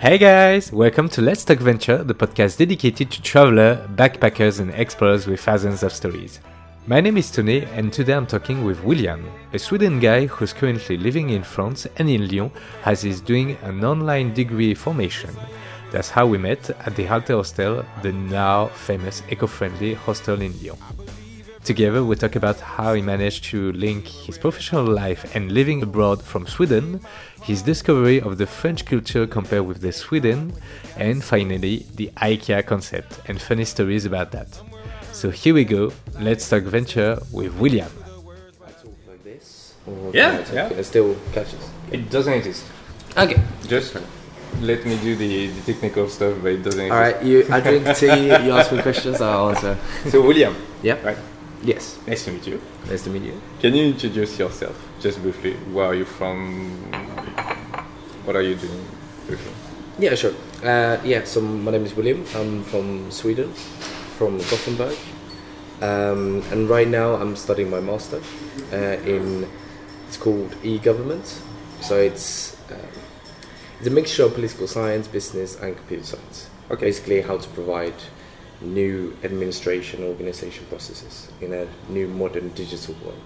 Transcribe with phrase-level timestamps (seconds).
[0.00, 5.26] Hey guys, welcome to Let's Talk Venture, the podcast dedicated to travelers, backpackers, and explorers
[5.26, 6.40] with thousands of stories.
[6.86, 10.96] My name is Tony, and today I'm talking with William, a Sweden guy who's currently
[10.96, 12.50] living in France and in Lyon
[12.86, 15.36] as he's doing an online degree formation.
[15.90, 20.54] That's how we met at the Halte Hostel, the now famous eco friendly hostel in
[20.62, 20.78] Lyon.
[21.64, 26.22] Together, we talk about how he managed to link his professional life and living abroad
[26.22, 27.00] from Sweden,
[27.42, 30.54] his discovery of the French culture compared with the Sweden,
[30.96, 34.48] and finally, the IKEA concept and funny stories about that.
[35.12, 35.92] So here we go.
[36.18, 37.90] Let's talk venture with William.
[38.64, 39.74] like this?
[39.86, 40.68] Or Yeah, I yeah.
[40.70, 41.60] It still catches.
[41.92, 42.64] It doesn't exist.
[43.18, 43.40] Okay.
[43.66, 43.96] Just
[44.62, 47.22] let me do the, the technical stuff, but it doesn't All right.
[47.22, 47.46] You.
[47.50, 48.06] I drink tea.
[48.06, 49.20] you ask me questions.
[49.20, 49.76] I'll answer.
[50.08, 50.96] So, William, Yeah.
[51.04, 51.18] right?
[51.62, 51.98] Yes.
[52.06, 52.60] Nice to meet you.
[52.88, 53.40] Nice to meet you.
[53.60, 55.54] Can you introduce yourself just briefly?
[55.72, 56.70] Where are you from?
[58.24, 58.84] What are you doing?
[59.26, 59.52] Briefly.
[59.98, 60.14] Yeah.
[60.14, 60.32] Sure.
[60.62, 61.24] Uh, yeah.
[61.24, 62.24] So my name is William.
[62.34, 63.52] I'm from Sweden,
[64.16, 64.96] from Gothenburg,
[65.82, 68.22] um, and right now I'm studying my master
[68.72, 69.46] uh, in.
[70.08, 71.26] It's called e-government.
[71.82, 72.56] So it's.
[72.70, 72.78] Um,
[73.78, 76.50] it's a mixture of political science, business, and computer science.
[76.70, 76.86] Okay.
[76.86, 77.94] Basically, how to provide
[78.62, 83.22] new administration organization processes in a new modern digital world.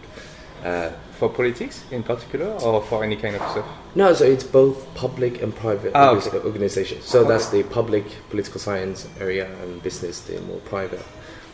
[0.64, 3.66] Uh, For politics in particular, or for any kind of stuff?
[3.94, 6.38] no, so it's both public and private Ah, okay.
[6.38, 7.04] organizations.
[7.04, 11.02] So that's the public political science area, and business the more private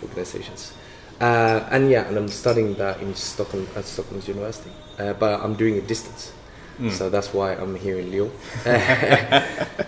[0.03, 0.73] organizations.
[1.21, 5.55] Uh, and yeah, and I'm studying that in Stockholm at Stockholm's University, uh, but I'm
[5.55, 6.33] doing it distance.
[6.79, 6.91] Hmm.
[6.91, 8.31] So that's why I'm here in Lyon.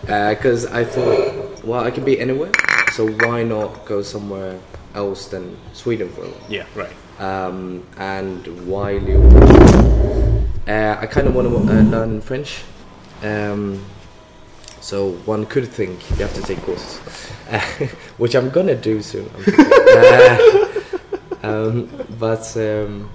[0.03, 2.51] Because I thought, well, I can be anywhere,
[2.93, 4.59] so why not go somewhere
[4.95, 6.51] else than Sweden for a while?
[6.51, 6.93] Yeah, right.
[7.19, 9.33] Um, and why Lyon?
[10.69, 12.63] Uh, I kind of want to uh, learn French.
[13.23, 13.85] Um,
[14.81, 17.61] so one could think you have to take courses, uh,
[18.19, 19.31] which I'm gonna do soon.
[19.47, 20.39] Uh,
[21.43, 21.89] um,
[22.19, 23.09] but um,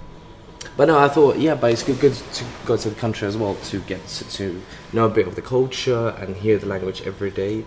[0.76, 3.38] but no, I thought yeah, but it's good, good to go to the country as
[3.38, 4.62] well to get to, to
[4.94, 7.66] know a bit of the culture and hear the language every day.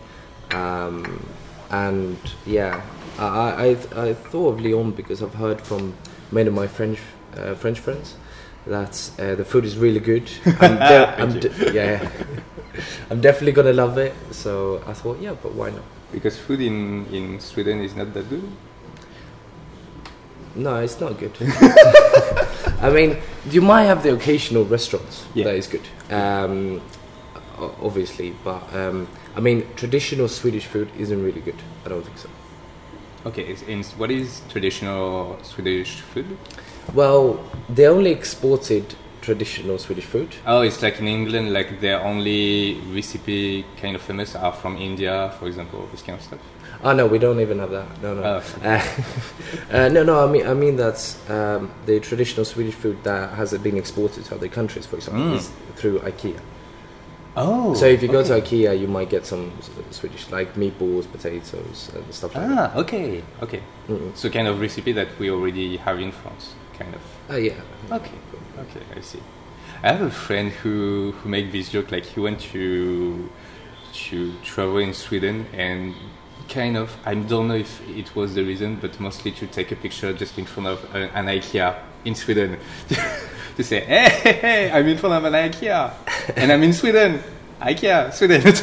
[0.51, 1.27] Um,
[1.71, 2.17] and
[2.47, 2.83] yeah,
[3.19, 3.67] I, I
[3.97, 5.95] I I thought of Lyon because I've heard from
[6.33, 6.99] many of my French
[7.37, 8.17] uh, French friends
[8.67, 10.31] that uh, the food is really good.
[10.61, 12.11] I'm de- I'm de- yeah,
[13.11, 14.15] I'm definitely gonna love it.
[14.33, 15.83] So I thought yeah, but why not?
[16.13, 18.43] Because food in, in Sweden is not that good.
[20.57, 21.31] No, it's not good.
[22.83, 25.45] I mean, you might have the occasional restaurants Yeah.
[25.45, 26.81] that is good, um,
[27.81, 31.57] obviously, but um, I mean, traditional Swedish food isn't really good.
[31.85, 32.29] I don't think so.
[33.27, 33.55] Okay,
[33.99, 36.39] what is traditional Swedish food?
[36.95, 37.39] Well,
[37.69, 40.35] they only exported traditional Swedish food.
[40.47, 45.35] Oh, it's like in England, like their only recipe kind of famous are from India,
[45.39, 46.39] for example, this kind of stuff.
[46.83, 48.03] Oh no, we don't even have that.
[48.03, 48.43] No, no, Oh.
[48.65, 48.83] uh,
[49.71, 50.27] uh, no, no.
[50.27, 54.35] I mean, I mean that's um, the traditional Swedish food that has been exported to
[54.35, 55.37] other countries, for example, Mm.
[55.37, 56.41] is through IKEA.
[57.37, 57.75] Oh.
[57.75, 58.41] so if you go to.
[58.41, 59.53] IKEA, you might get some
[59.91, 62.73] Swedish, like meatballs, potatoes, and stuff like that.
[62.75, 63.63] Ah, okay, okay.
[63.89, 64.17] Mm-mm.
[64.17, 67.01] So kind of recipe that we already have in France, kind of.
[67.31, 67.61] Uh, yeah.
[67.91, 68.19] Okay,
[68.59, 69.21] okay, I see.
[69.83, 73.31] I have a friend who who make this joke like he went to
[73.93, 75.95] to travel in Sweden and
[76.49, 79.77] kind of I don't know if it was the reason, but mostly to take a
[79.77, 82.59] picture just in front of an IKEA in Sweden
[83.57, 85.93] to say, hey, hey, hey, I'm in front of an IKEA
[86.37, 87.21] and I'm in Sweden,
[87.61, 88.43] IKEA, Sweden.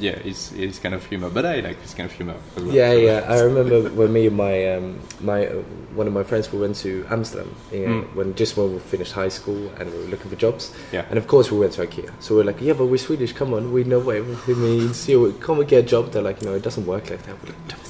[0.00, 2.74] Yeah, it's it's kind of humor, but I like this kind of humor as well.
[2.74, 3.20] Yeah, so- yeah.
[3.28, 5.62] I remember when me and my um, my uh,
[5.94, 8.04] one of my friends we went to Amsterdam Mm.
[8.16, 10.72] when just when we finished high school and we were looking for jobs.
[10.92, 11.04] Yeah.
[11.10, 12.10] And of course we went to IKEA.
[12.18, 13.32] So we're like, yeah, but we're Swedish.
[13.34, 15.06] Come on, we know what everything means.
[15.40, 16.10] Come and get a job.
[16.10, 17.36] They're like, no, it doesn't work like that.
[17.44, 17.80] We're like, "Damn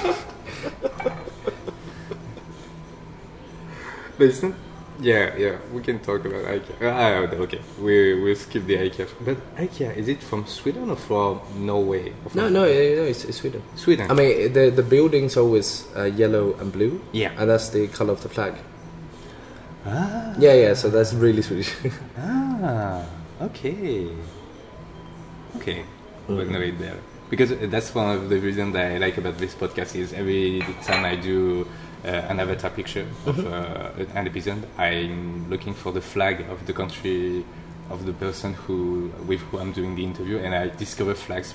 [0.00, 0.16] it."
[4.18, 4.52] But it's not.
[5.00, 6.74] Yeah, yeah, we can talk about IKEA.
[6.82, 9.06] Ah, okay, we we'll skip the IKEA.
[9.24, 12.10] But IKEA is it from Sweden or from Norway?
[12.24, 13.62] Or from no, no, no, it's, it's Sweden.
[13.76, 14.10] Sweden.
[14.10, 17.00] I mean, the the building's always uh, yellow and blue.
[17.12, 17.30] Yeah.
[17.38, 18.54] And that's the color of the flag.
[19.86, 20.74] ah, Yeah, yeah.
[20.74, 21.70] So that's really Swedish.
[22.18, 23.06] ah,
[23.42, 24.10] okay,
[25.62, 25.84] okay.
[26.26, 26.98] We're gonna read there
[27.30, 31.04] because that's one of the reasons that I like about this podcast is every time
[31.06, 31.66] I do
[32.04, 37.44] an avatar picture of uh, an episode, I'm looking for the flag of the country
[37.90, 41.54] of the person who with who I'm doing the interview, and I discover flags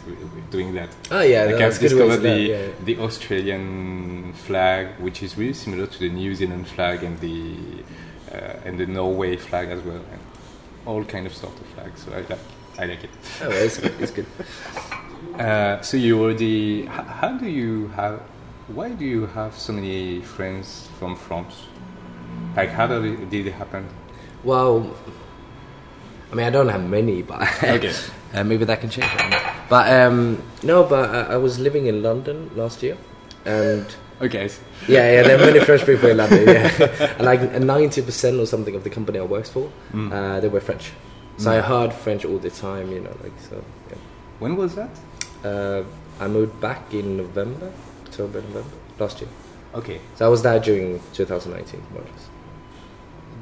[0.50, 0.90] doing that.
[1.12, 2.68] oh yeah, like I've discovered the learn, yeah.
[2.84, 7.56] the Australian flag, which is really similar to the New Zealand flag and the
[8.32, 10.22] uh, and the Norway flag as well, and
[10.86, 12.04] all kind of sort of flags.
[12.04, 12.40] So I like.
[12.80, 13.12] I like it.
[13.42, 13.94] Oh, it's good.
[14.00, 14.26] It's good.
[15.34, 16.86] Uh, so you already.
[16.86, 18.22] How, how do you have?
[18.68, 21.56] Why do you have so many friends from France?
[22.56, 23.88] Like, how did it, did it happen?
[24.44, 24.96] Well,
[26.32, 27.94] I mean, I don't have many, but Okay.
[28.34, 29.12] uh, maybe that can change.
[29.70, 32.98] But um, no, but I, I was living in London last year,
[33.46, 33.86] and
[34.22, 34.50] Okay.
[34.88, 36.48] yeah, yeah, there are many French people in London.
[36.48, 40.12] Yeah, and like ninety percent or something of the company I worked for, Mm.
[40.12, 40.92] uh, they were French.
[41.38, 43.64] So I heard French all the time, you know, like so.
[43.90, 43.98] Yeah.
[44.40, 44.92] When was that?
[45.44, 45.84] Uh,
[46.20, 47.72] I moved back in November,
[48.14, 49.30] October, November last year.
[49.74, 50.00] Okay.
[50.16, 52.06] So I was there during 2019, more or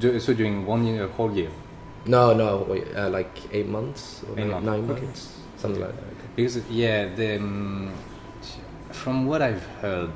[0.10, 0.24] less.
[0.24, 1.50] So during one year, whole year.
[2.06, 2.64] No, no,
[2.96, 5.02] uh, like eight months or Eight nine, months, nine okay.
[5.04, 6.36] months, something like that.
[6.36, 7.94] Because yeah, the, um,
[8.92, 10.12] from what I've heard,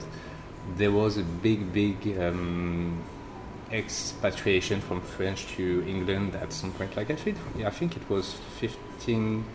[0.78, 3.04] there was a big, big um,
[3.72, 6.96] expatriation from French to England at some point.
[6.98, 9.46] Like I think, I think it was 15,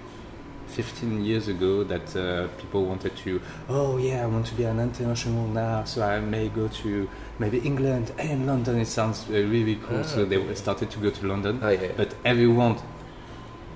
[0.71, 3.41] 15 years ago that uh, people wanted to.
[3.69, 7.09] Oh yeah, I want to be an international now, so I may go to
[7.39, 8.79] maybe England and London.
[8.81, 9.99] It sounds uh, really cool.
[10.01, 11.93] Ah, so they started to go to London, Oh, yeah, yeah.
[11.97, 12.77] but everyone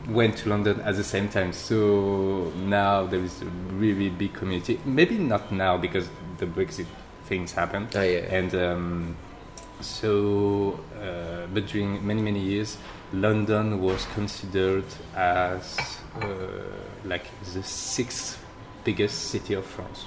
[0.09, 1.53] went to London at the same time.
[1.53, 3.47] So now there is a
[3.79, 4.79] really big community.
[4.85, 6.09] Maybe not now because
[6.39, 6.87] the Brexit
[7.27, 7.89] things happened.
[7.95, 8.19] Oh, yeah.
[8.39, 9.17] And um,
[9.81, 12.79] so, uh, but during many many years,
[13.13, 14.85] London was considered
[15.15, 15.79] as
[16.21, 16.27] uh,
[17.05, 18.39] like the sixth
[18.85, 20.05] biggest city of France.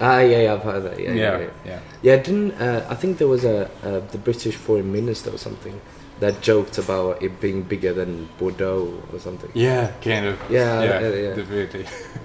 [0.00, 1.00] Ah, yeah, yeah, I've heard that.
[1.00, 1.50] Yeah, yeah, yeah.
[1.64, 1.80] yeah.
[2.02, 5.80] Yeah, didn't uh, I think there was a uh, the British foreign minister or something
[6.20, 9.50] that joked about it being bigger than Bordeaux or something.
[9.54, 10.38] Yeah, kind of.
[10.50, 11.34] Yeah, yeah, yeah, yeah.
[11.34, 11.86] definitely.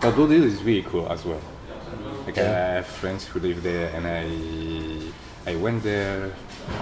[0.00, 1.40] but Bordeaux is really cool as well.
[2.26, 2.44] Like Yeah.
[2.44, 4.24] I have friends who live there, and I
[5.46, 6.32] I went there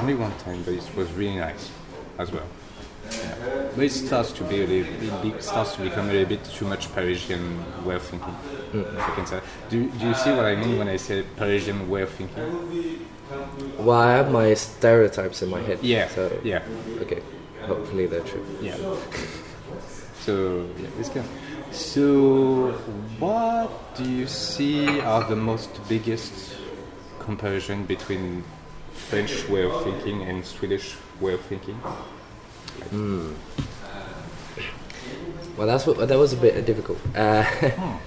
[0.01, 1.71] only one time, but it was really nice
[2.19, 2.47] as well.
[3.11, 3.69] Yeah.
[3.75, 6.67] But it starts to be a little it starts to become a little bit too
[6.67, 7.45] much Parisian
[7.85, 8.35] way of thinking.
[8.73, 9.41] If I can say.
[9.69, 13.05] Do, do you see what I mean when I say Parisian way of thinking?
[13.79, 15.79] Well, I have my stereotypes in my head.
[15.83, 16.09] Yeah.
[16.09, 16.63] So Yeah.
[17.01, 17.23] okay,
[17.67, 18.45] hopefully they're true.
[18.61, 18.77] Yeah.
[20.23, 21.25] So yeah, let's go.
[21.73, 22.71] So,
[23.19, 26.55] what do you see are the most biggest
[27.25, 28.45] comparison between
[28.93, 31.81] French way of thinking and Swedish way of thinking?
[35.57, 36.99] Well, that's what that was a bit difficult.
[37.15, 37.45] Uh,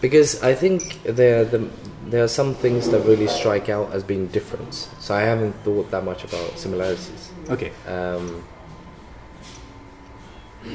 [0.00, 1.68] because I think there the,
[2.06, 4.74] there are some things that really strike out as being different.
[5.00, 7.32] So I haven't thought that much about similarities.
[7.48, 7.72] Okay.
[7.86, 8.44] Um,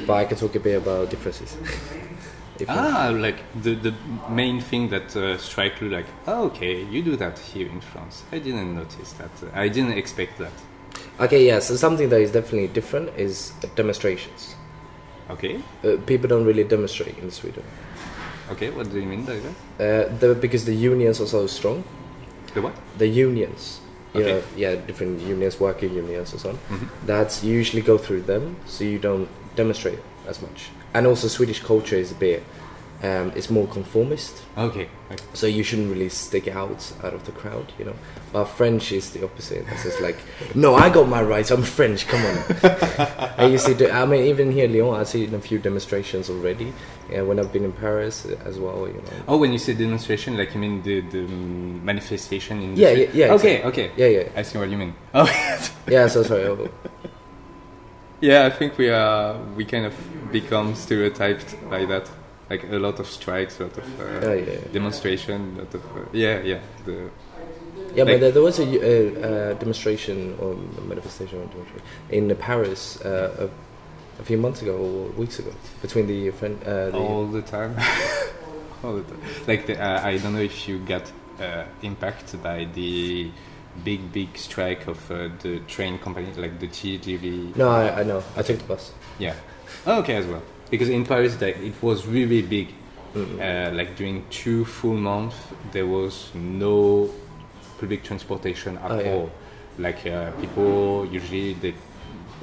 [0.07, 1.55] but I can talk a bit about differences.
[2.59, 3.93] If you- Ah, like the the
[4.29, 8.23] main thing that uh, strike you, like, oh, okay, you do that here in France.
[8.31, 9.31] I didn't notice that.
[9.55, 10.51] I didn't expect that.
[11.19, 11.59] Okay, yeah.
[11.61, 14.55] So something that is definitely different is demonstrations.
[15.29, 15.55] Okay.
[15.83, 17.63] Uh, people don't really demonstrate in Sweden
[18.51, 18.69] Okay.
[18.71, 19.55] What do you mean by that?
[19.79, 21.83] uh, the, because the unions are so strong.
[22.53, 22.73] The what?
[22.97, 23.79] The unions,
[24.13, 24.31] you Okay.
[24.33, 26.57] know, yeah, different unions, working unions, and so on.
[26.69, 26.87] Mhm.
[27.07, 30.69] That's usually go through them, so you don't demonstrate as much.
[30.93, 32.43] And also, Swedish culture is a bit,
[33.01, 34.43] um, it's more conformist.
[34.57, 34.87] Okay.
[35.11, 35.23] okay.
[35.33, 37.95] So you shouldn't really stick out out of the crowd, you know.
[38.31, 39.65] But French is the opposite.
[39.71, 40.17] It's just like,
[40.55, 41.51] no, I got my rights.
[41.51, 42.07] I'm French.
[42.07, 42.37] Come on.
[43.37, 43.89] I used to do.
[43.89, 46.71] I mean, even here, in Lyon, I've seen a few demonstrations already.
[47.11, 49.23] Yeah, when I've been in Paris as well, you know.
[49.27, 53.09] Oh, when you say demonstration, like you mean the, the manifestation in the Yeah, yeah,
[53.13, 53.83] yeah, Okay, exactly.
[53.89, 53.91] okay.
[53.97, 54.95] Yeah, yeah, I see what you mean.
[55.13, 55.27] Oh,
[55.89, 56.07] yeah.
[56.07, 56.69] So sorry.
[58.23, 58.45] Yeah.
[58.45, 59.93] I think we are we kind of
[60.31, 62.09] become stereotyped by that.
[62.49, 65.83] Like a lot of strikes, a lot of uh, Oh, yeah, demonstration, a lot of
[65.97, 66.59] uh, yeah, yeah.
[66.85, 67.09] The
[67.95, 70.55] Yeah, Like- but there, there was a, uh, uh, demonstration or
[70.87, 75.51] manifestation or demonstration in Paris uh, a, a few months ago or weeks ago
[75.81, 76.55] between the friend.
[76.63, 77.75] Uh, the, all the time,
[78.83, 79.21] all the time.
[79.47, 83.31] Like the, uh, I don't know if you got uh, impacted by the
[83.83, 87.55] big big strike of uh, the train company, like the TGV.
[87.55, 88.23] no, I, I know.
[88.37, 88.91] I took the bus.
[89.19, 89.35] Yeah.
[89.85, 90.41] Oh, okay, as well.
[90.69, 92.69] Because in Paris, like, it was really big.
[93.15, 93.39] Mm.
[93.71, 95.35] Uh, like during two full months,
[95.71, 97.09] there was no
[97.79, 99.11] public transportation at Oh, yeah.
[99.13, 99.31] all.
[99.77, 101.73] Like uh, people usually they,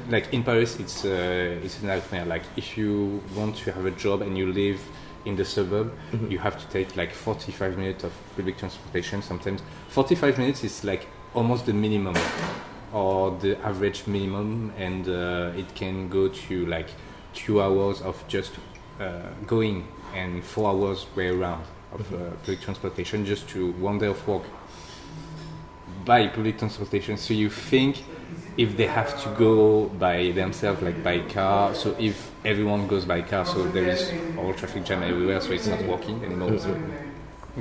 [0.08, 2.24] like in Paris, it's uh, it's a nightmare.
[2.24, 4.80] Like if you want to have a job and you live
[5.24, 6.30] in the suburb, Mhm.
[6.30, 9.22] you have to take like 45 minutes of public transportation.
[9.22, 12.16] Sometimes 45 minutes is like almost the minimum
[12.92, 16.88] or the average minimum, and uh, it can go to like
[17.32, 18.52] two hours of just
[18.98, 24.06] uh, going and four hours way around of uh, public transportation just to one day
[24.06, 24.44] of walk
[26.04, 27.16] by public transportation.
[27.16, 28.04] So you think
[28.56, 31.74] if they have to go by themselves, like by car.
[31.74, 35.66] So if everyone goes by car, so there is all traffic jam everywhere, so it's
[35.66, 36.58] not working anymore.
[36.58, 37.09] So it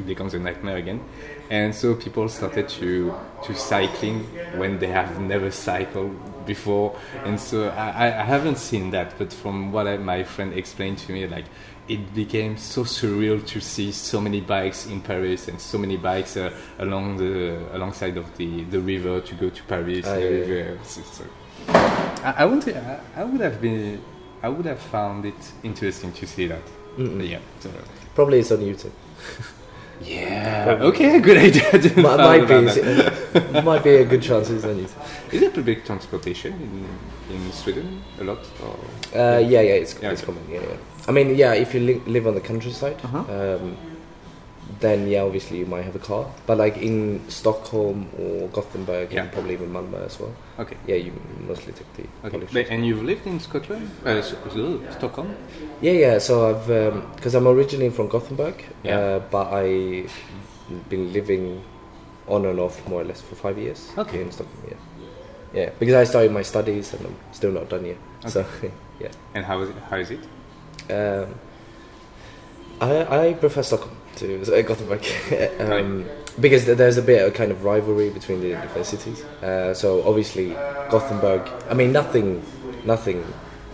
[0.06, 1.02] becomes a nightmare again.
[1.50, 3.14] And so people started to
[3.46, 4.24] to cycling
[4.58, 6.96] when they have never cycled before.
[7.26, 11.12] And so I, I haven't seen that, but from what I, my friend explained to
[11.14, 11.46] me, like
[11.88, 16.38] it became so surreal to see so many bikes in Paris and so many bikes
[16.38, 20.06] uh, along the alongside of the, the river to go to Paris.
[20.08, 20.78] Ah, yeah, everywhere.
[20.84, 21.26] So- so-
[22.24, 24.02] I, I would I, I would have been
[24.44, 26.62] I would have found it interesting to see that.
[26.98, 27.28] Mm-mm.
[27.28, 27.40] Yeah.
[27.60, 27.70] So,
[28.16, 28.92] Probably it's on YouTube.
[30.02, 30.78] yeah.
[30.82, 31.20] Okay.
[31.28, 31.96] Good idea.
[32.04, 35.34] Might, might be might be a good chance on YouTube.
[35.34, 38.40] Is there public transportation in in Sweden a lot?
[38.64, 38.76] Or?
[39.20, 40.32] Uh, yeah, yeah, it's, Yeah, it's okay.
[40.34, 40.44] common.
[40.50, 40.78] Yeah, yeah.
[41.08, 43.20] I mean, yeah, if you li- live on the countryside, Uh-huh.
[43.20, 43.76] um,
[44.80, 46.26] then yeah, obviously you might have a car.
[46.48, 49.24] But like in Stockholm or Gothenburg, Yeah.
[49.24, 50.34] and probably even Malmö as well.
[50.60, 50.78] Okay.
[50.88, 51.12] Yeah, you
[51.48, 52.30] mostly take the Okay.
[52.32, 54.22] public But, and you've lived in Scotland, uh,
[54.92, 55.36] Stockholm.
[55.82, 56.20] Yeah, yeah.
[56.20, 56.68] So I've
[57.16, 58.98] because I'm originally from Gothenburg, Yeah.
[59.00, 60.14] uh, but I've
[60.90, 61.62] been living
[62.28, 63.92] on and off more or less for five years.
[63.98, 64.22] Okay.
[64.22, 64.64] in Stockholm.
[64.70, 64.78] Yeah,
[65.62, 65.70] yeah.
[65.80, 67.98] Because I started my studies and I'm still not done yet.
[68.20, 68.30] Okay.
[68.30, 68.46] So
[69.02, 69.76] yeah, And how is it?
[69.90, 70.20] How is it?
[70.92, 71.28] um,
[72.82, 75.04] I I prefer Stockholm to Gothenburg
[75.60, 76.06] um,
[76.40, 79.24] because there's a bit of kind of rivalry between the different cities.
[79.44, 80.50] Uh, so obviously
[80.90, 81.42] Gothenburg.
[81.70, 82.44] I mean nothing,
[82.86, 83.24] nothing.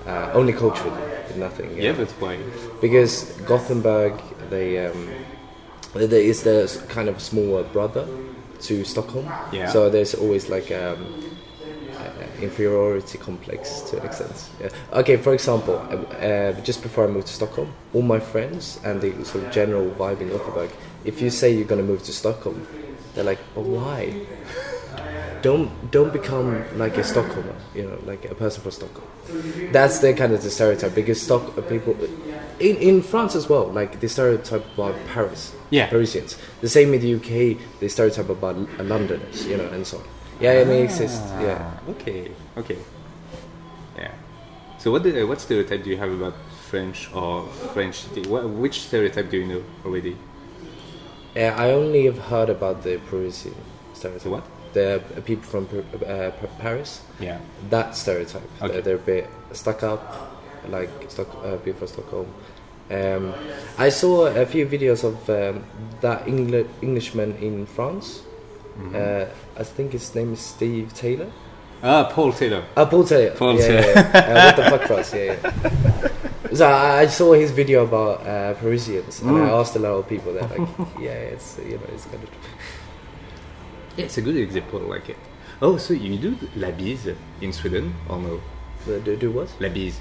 [0.08, 1.02] Uh, only culturally,
[1.36, 1.76] nothing.
[1.82, 2.38] Yeah, but why?
[2.80, 4.14] because Gothenburg
[4.50, 5.10] they um,
[5.94, 8.06] they- is the kind of smaller brother
[8.62, 9.26] to Stockholm.
[9.52, 9.72] Yeah.
[9.72, 11.06] So there's always like um,
[12.42, 14.50] inferiority complex to an extent.
[14.62, 14.70] Yeah.
[14.94, 19.02] Okay, for example, uh, uh, just before I moved to Stockholm, all my friends and
[19.02, 20.72] the sort of general vibe in Gothenburg,
[21.04, 22.68] if you say you're gonna move to Stockholm,
[23.14, 24.14] they're like, "But why?"
[25.42, 29.08] don't don't become like a Stockholmer, you know, like a person from Stockholm.
[29.72, 31.96] That's the kind of the stereotype because Stock people
[32.60, 35.88] in in France as well, like the stereotype about Paris, Yeah.
[35.90, 36.38] Parisians.
[36.62, 40.04] The same in the UK, the stereotype about Londoners, you know, and so on.
[40.40, 41.22] Yeah, it may exist.
[41.42, 41.58] Yeah.
[41.62, 42.32] Ah, Okay.
[42.58, 42.78] Okay.
[43.98, 44.12] Yeah.
[44.78, 46.34] So what the, what stereotype do you have about
[46.70, 48.04] French or French?
[48.28, 50.18] What, which stereotype do you know already?
[51.36, 53.56] Uh, I only have heard about the Parisian
[53.94, 54.24] stereotype.
[54.24, 54.44] The what?
[54.74, 55.68] The uh, people from
[56.06, 57.02] uh, Paris.
[57.20, 57.40] Yeah.
[57.70, 58.44] That stereotype.
[58.62, 58.82] Okay.
[58.82, 60.02] They're, a bit stuck up,
[60.68, 62.28] like Stock, uh, people from Stockholm.
[62.92, 63.34] Um,
[63.78, 65.64] I saw a few videos of um,
[66.02, 68.22] that Engli- Englishman in France.
[68.78, 68.96] Mm-hmm.
[69.58, 71.32] I think his name is Steve Taylor.
[71.84, 72.64] Ah, Paul Taylor.
[72.76, 73.36] Ah, Paul Taylor.
[73.36, 73.82] Paul yeah, Taylor.
[73.82, 74.34] Yeah, yeah.
[74.34, 75.14] Uh, what the fuck, France?
[75.14, 76.54] Yeah, yeah.
[76.54, 79.60] So I, I saw his video about uh, Parisians, and I Mm.
[79.60, 80.68] asked a lot of people that, like,
[81.00, 82.30] yeah, it's you know, it's kind of.
[83.98, 84.80] Yeah, it's a good example.
[84.80, 85.18] Like it.
[85.62, 88.42] Oh, so you do la bise in Sweden or no?
[88.88, 89.50] Uh, do, do what?
[89.60, 90.00] La bise.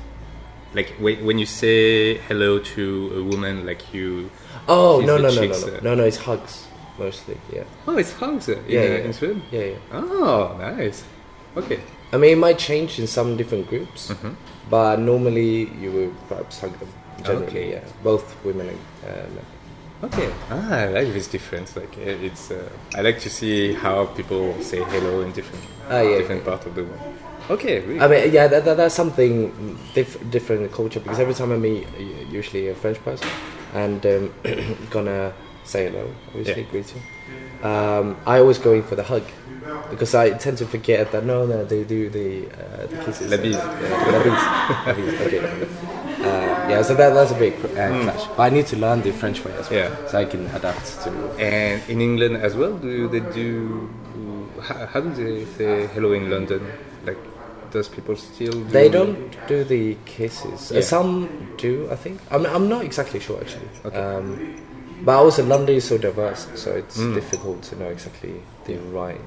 [0.75, 4.31] Like when, you say hello to a woman, like you.
[4.69, 6.05] Oh no no no no no uh, no no!
[6.05, 6.64] It's hugs
[6.99, 7.37] mostly.
[7.53, 7.65] Yeah.
[7.87, 9.05] Oh, it's hugs uh, in, Yeah, uh, yeah.
[9.07, 9.43] in Sweden.
[9.51, 9.77] Yeah, yeah.
[9.93, 11.05] Oh, nice.
[11.57, 11.81] Okay.
[12.13, 14.35] I mean, it might change in some different groups, Mhm.
[14.71, 16.89] but normally you will perhaps hug them.
[17.23, 17.71] Generally, Okay.
[17.71, 19.45] yeah, both women and uh, men.
[20.03, 20.29] Okay.
[20.51, 21.77] Ah, I like this difference.
[21.77, 22.51] Like uh, it's.
[22.51, 26.51] Uh, I like to see how people say hello in different Ah, yeah, different yeah.
[26.51, 27.01] parts of the world.
[27.51, 27.81] Okay.
[27.81, 28.01] Really.
[28.01, 31.87] I mean, yeah, that, that, that's something diff- different culture because every time I meet
[31.87, 32.01] uh,
[32.39, 33.29] usually a French person
[33.75, 34.35] and um,
[34.91, 35.33] gonna
[35.65, 36.71] say hello, obviously Yeah.
[36.71, 37.01] greet you.
[37.69, 39.23] Um, I always go in for the hug
[39.91, 43.31] because I tend to forget that no, no, they do the uh, the kisses.
[43.31, 43.53] La bise.
[43.53, 45.27] Yeah, la bise.
[45.27, 45.41] Okay.
[46.25, 48.27] Uh, yeah, so that, that's a big uh, clash.
[48.37, 49.79] But I need to learn the French way as well.
[49.91, 50.07] Yeah.
[50.09, 51.11] so I can adapt to.
[51.39, 53.89] And in England as well, do they do?
[54.63, 56.63] How, how do they say hello in London?
[57.05, 57.19] Like,
[57.71, 58.53] does people still?
[58.53, 59.17] Do They don't
[59.49, 60.71] do the kisses.
[60.73, 60.81] Uh, Yeah.
[60.83, 61.29] some
[61.59, 62.21] do, I think.
[62.31, 63.69] I'm, I'm not exactly sure actually.
[63.85, 63.97] Okay.
[63.99, 64.57] Um,
[65.05, 67.15] but also London is so diverse, so it's Mm.
[67.15, 68.35] difficult to know exactly
[68.67, 69.21] the right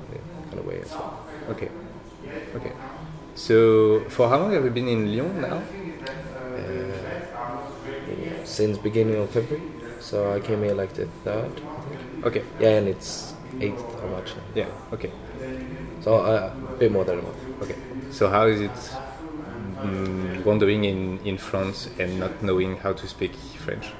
[0.49, 1.13] kind of way as well.
[1.51, 1.69] Okay.
[2.55, 2.71] Okay.
[3.35, 5.61] So, for how long have you been in Lyon now?
[8.45, 9.61] Since beginning of February,
[9.99, 11.51] so I came here like the third.
[12.23, 12.41] Okay.
[12.59, 14.33] Yeah, and it's eighth of March.
[14.35, 14.43] now.
[14.55, 14.93] Yeah.
[14.93, 15.11] Okay.
[16.01, 17.37] So uh, a bit more than a month.
[17.61, 17.75] Okay.
[18.09, 18.77] So, how is it
[19.83, 23.33] mm, wandering in in France and not knowing how to speak
[23.65, 23.91] French?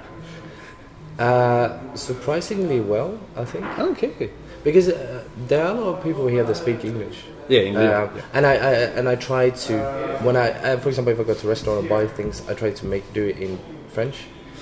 [1.19, 4.29] Uh, surprisingly well, I think, Okay.
[4.63, 7.23] because uh, there are a lot of people here that speak English.
[7.49, 7.61] Yeah.
[7.61, 7.77] Lyon.
[7.77, 9.73] Uh, and I, I and I try to
[10.21, 12.53] when I uh, for example if I go to a restaurant or buy things I
[12.53, 13.57] try to make do it in
[13.87, 14.17] French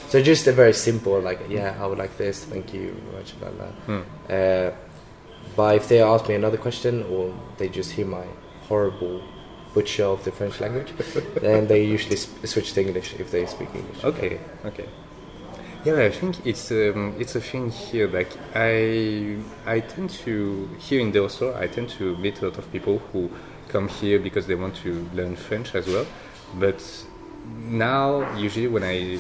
[0.08, 3.40] so just a very simple like yeah I would like this thank you very much
[3.40, 3.72] blah, blah.
[3.88, 4.02] Hmm.
[4.30, 4.72] Uh,
[5.56, 8.26] but if they ask me another question or they just hear my
[8.70, 9.24] horrible
[9.74, 10.94] butcher of the French language,
[11.42, 14.04] then they usually switch to English if they speak English.
[14.04, 14.88] Okay, okay.
[15.86, 18.08] Yeah, I think it's um, it's a thing here.
[18.08, 19.38] Like I
[19.68, 21.24] I tend to here in the
[21.60, 23.30] I tend to meet a lot of people who
[23.68, 26.08] come here because they want to learn French as well.
[26.56, 26.82] But
[27.70, 29.16] now, usually when I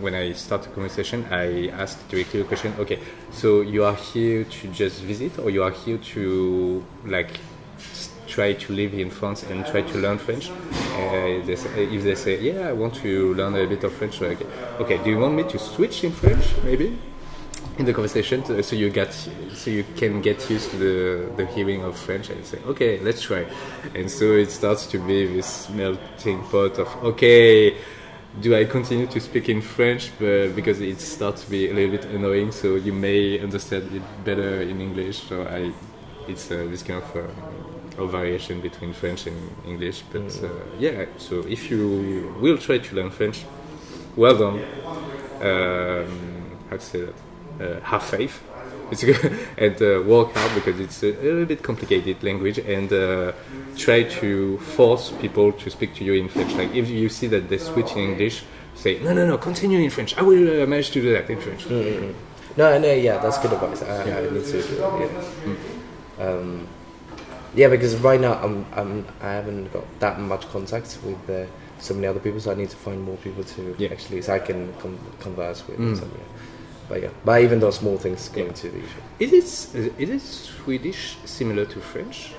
[0.00, 2.74] when I start a conversation, I ask directly a question.
[2.80, 2.98] Okay,
[3.30, 7.38] so you are here to just visit, or you are here to like
[8.40, 10.48] try to live in France and try to learn French?
[10.50, 14.18] Uh, they say, if they say, yeah, I want to learn a bit of French,
[14.22, 14.40] like,
[14.80, 16.98] okay, do you want me to switch in French, maybe?
[17.78, 19.12] in the conversation so you get
[19.54, 23.22] so you can get used to the, the hearing of French and say okay let's
[23.22, 23.46] try
[23.94, 27.74] and so it starts to be this melting pot of okay
[28.42, 31.92] do I continue to speak in French but because it starts to be a little
[31.96, 35.72] bit annoying so you may understand it better in English so I
[36.28, 37.28] it's uh, this kind of uh,
[37.98, 42.94] of variation between French and English but uh, yeah so if you will try to
[42.94, 43.44] learn French
[44.16, 44.60] well done.
[45.40, 47.14] Um, how to say that?
[47.60, 48.42] Uh, have faith.
[48.90, 49.38] It's good.
[49.58, 53.32] And uh, work hard because it's a, a little bit complicated language and uh,
[53.76, 56.54] try to force people to speak to you in French.
[56.54, 58.42] Like if you see that they switch in English
[58.74, 60.16] say no no no continue in French.
[60.16, 61.68] I will uh, manage to do that in French.
[62.56, 63.82] No, no, yeah, that's good advice.
[63.82, 64.58] I, I need to,
[66.18, 66.26] yeah.
[66.26, 66.66] Um,
[67.54, 71.46] yeah, because right now I'm, I'm, I haven't got that much contact with uh,
[71.78, 73.88] so many other people, so I need to find more people to Yeah.
[73.90, 74.72] actually, so I can
[75.20, 75.96] converse with.
[75.98, 76.10] so, yeah.
[76.88, 78.48] But yeah, but even those small things go Yeah.
[78.48, 79.00] into the issue.
[79.20, 79.32] is
[79.74, 82.34] it is it Swedish similar to French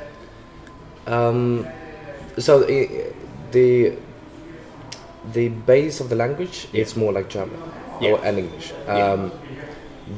[1.08, 1.66] Um,
[2.38, 2.60] so
[3.52, 3.94] the
[5.34, 7.60] the base of the language is more like German
[8.02, 8.12] Yeah.
[8.12, 9.12] or and English, Yeah.
[9.14, 9.32] um,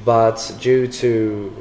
[0.06, 1.52] but due to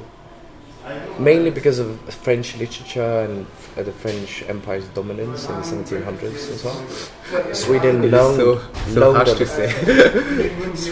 [1.18, 3.46] mainly because of French literature and
[3.76, 9.32] uh, the French Empire's dominance in the 1700s as well, Sweden loaned, so, so harsh
[9.34, 9.70] to say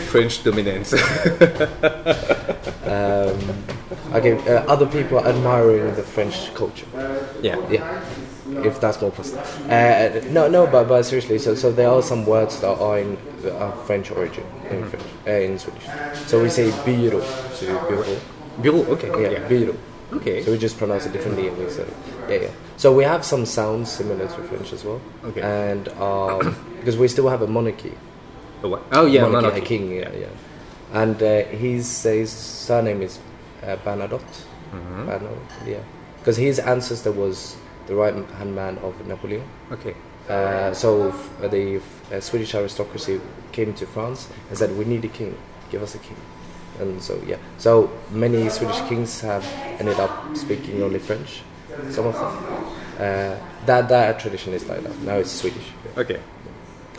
[0.06, 0.92] French dominance
[2.84, 3.38] um,
[4.14, 6.86] okay, uh, other people are admiring the French culture.
[7.42, 9.42] yeah Yeah, if that's more possible.
[9.70, 13.16] Uh, no, no, but, but seriously, so so there are some words that are in
[13.46, 15.84] uh, French origin in French, uh, in Swedish.
[16.26, 17.20] So we say bureau,
[17.52, 18.16] so bureau.
[18.60, 19.48] bureau okay Yeah, yeah.
[19.48, 19.76] bureau.
[20.12, 21.86] Okay So we just pronounce it differently and we say,
[22.28, 22.50] yeah, yeah.
[22.76, 25.00] So we have some sounds similar to French as well.
[25.24, 25.42] Okay.
[25.42, 27.92] And um, because we still have a monarchy.
[28.62, 28.82] A what?
[28.92, 29.60] oh yeah monarchy, monarchy.
[29.60, 30.32] a king, yeah, yeah.
[30.92, 33.18] And uh, his his surname is
[33.62, 34.36] uh, Bernadotte.
[34.72, 35.06] Mhm.
[35.06, 35.82] Bernadotte, yeah.
[36.18, 39.42] Because his ancestor was the right hand man of Napoleon.
[39.72, 39.94] okay
[40.30, 41.80] Uh, so f- the
[42.14, 43.18] uh, Swedish aristocracy
[43.52, 45.34] came to France and said, "We need a king.
[45.72, 46.16] Give us a king."
[46.80, 49.44] And so yeah, so many Swedish kings have
[49.78, 51.42] ended up speaking only French.
[51.90, 52.32] Some of them.
[52.98, 54.98] Uh, that that tradition is like that.
[55.02, 55.68] Now it's Swedish.
[55.96, 56.20] okay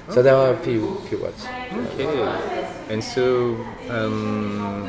[0.09, 1.45] So there are a few few words.
[1.93, 2.07] Okay.
[2.89, 3.55] And so,
[3.89, 4.85] um,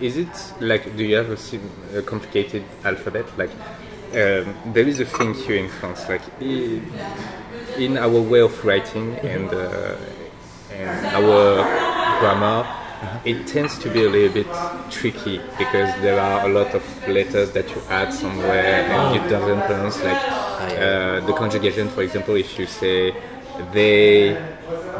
[0.00, 3.26] is it like, do you have a, sim- a complicated alphabet?
[3.38, 3.50] Like,
[4.12, 9.54] um, there is a thing here in France, like, in our way of writing and,
[9.54, 9.94] uh,
[10.72, 11.62] and our
[12.18, 12.66] grammar,
[13.24, 14.46] it tends to be a little bit
[14.90, 19.28] tricky because there are a lot of letters that you add somewhere and you ah.
[19.28, 21.88] doesn't pronounce like ah, uh, the conjugation.
[21.88, 23.14] For example, if you say
[23.72, 24.36] they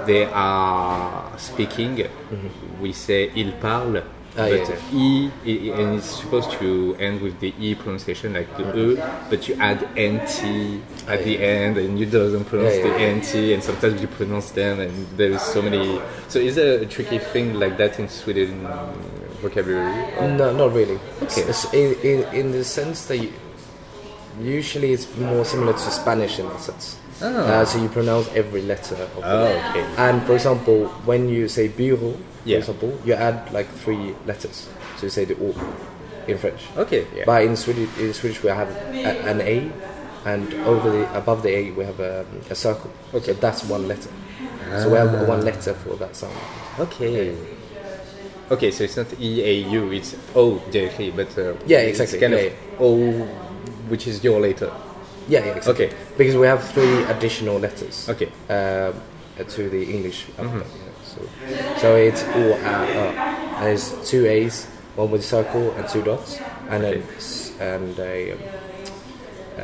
[0.07, 2.83] they are speaking, mm-hmm.
[2.83, 4.03] we say il parle.
[4.39, 8.65] Ah, but yeah, e, and it's supposed to end with the e pronunciation like the
[8.79, 8.97] e,
[9.29, 10.31] but you add nt
[11.09, 14.95] at the end, and you doesn't pronounce the nt, and sometimes you pronounce them, and
[15.19, 16.01] there is so many.
[16.29, 18.63] So is there a tricky thing like that in Sweden
[19.43, 19.91] vocabulary?
[20.39, 20.99] No, not really.
[21.23, 21.43] Okay.
[21.43, 23.33] It's- in, in, in the sense that you,
[24.41, 26.97] usually it's more similar to Spanish in that sense.
[27.21, 27.27] Ah.
[27.27, 29.83] Uh, so you pronounce every letter of Oh, okay.
[29.99, 32.15] And for example, when you say bureau,
[32.49, 32.59] for Yeah.
[32.59, 34.69] example, you add like three letters.
[34.97, 35.55] So you say the O
[36.27, 36.61] in French.
[36.77, 37.25] Okay, yeah.
[37.27, 39.71] But in Swedish, in Swedish we have a, an A,
[40.25, 42.91] and over the above the A we have a, a circle.
[43.15, 44.11] Okay, that's one letter.
[44.71, 44.83] Ah.
[44.83, 45.25] So we have Ah.
[45.25, 46.37] one letter for that sound.
[46.79, 47.35] Okay.
[48.51, 52.19] Okay, so it's not E A U, it's O directly, but uh, Yeah, it's exactly,
[52.21, 53.25] kind yeah, of O,
[53.91, 54.73] which is your letter.
[55.29, 55.87] Yeah, yeah, exactly.
[55.87, 55.95] Okay.
[56.17, 58.09] Because we have three additional letters.
[58.09, 58.29] Okay.
[58.49, 58.95] Um,
[59.45, 60.67] to the English alphabet.
[60.67, 61.05] yeah.
[61.05, 63.13] So, so it's O, A, A.
[63.59, 67.99] And it's two A's, one with a circle and two dots, and then s- and
[67.99, 68.39] a um,
[69.59, 69.63] uh,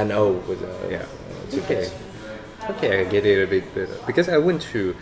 [0.00, 1.02] an O with a Yeah.
[1.02, 1.74] uh, two Okay.
[1.84, 1.92] dots.
[2.70, 4.94] Okay, I get it a bit better because I went to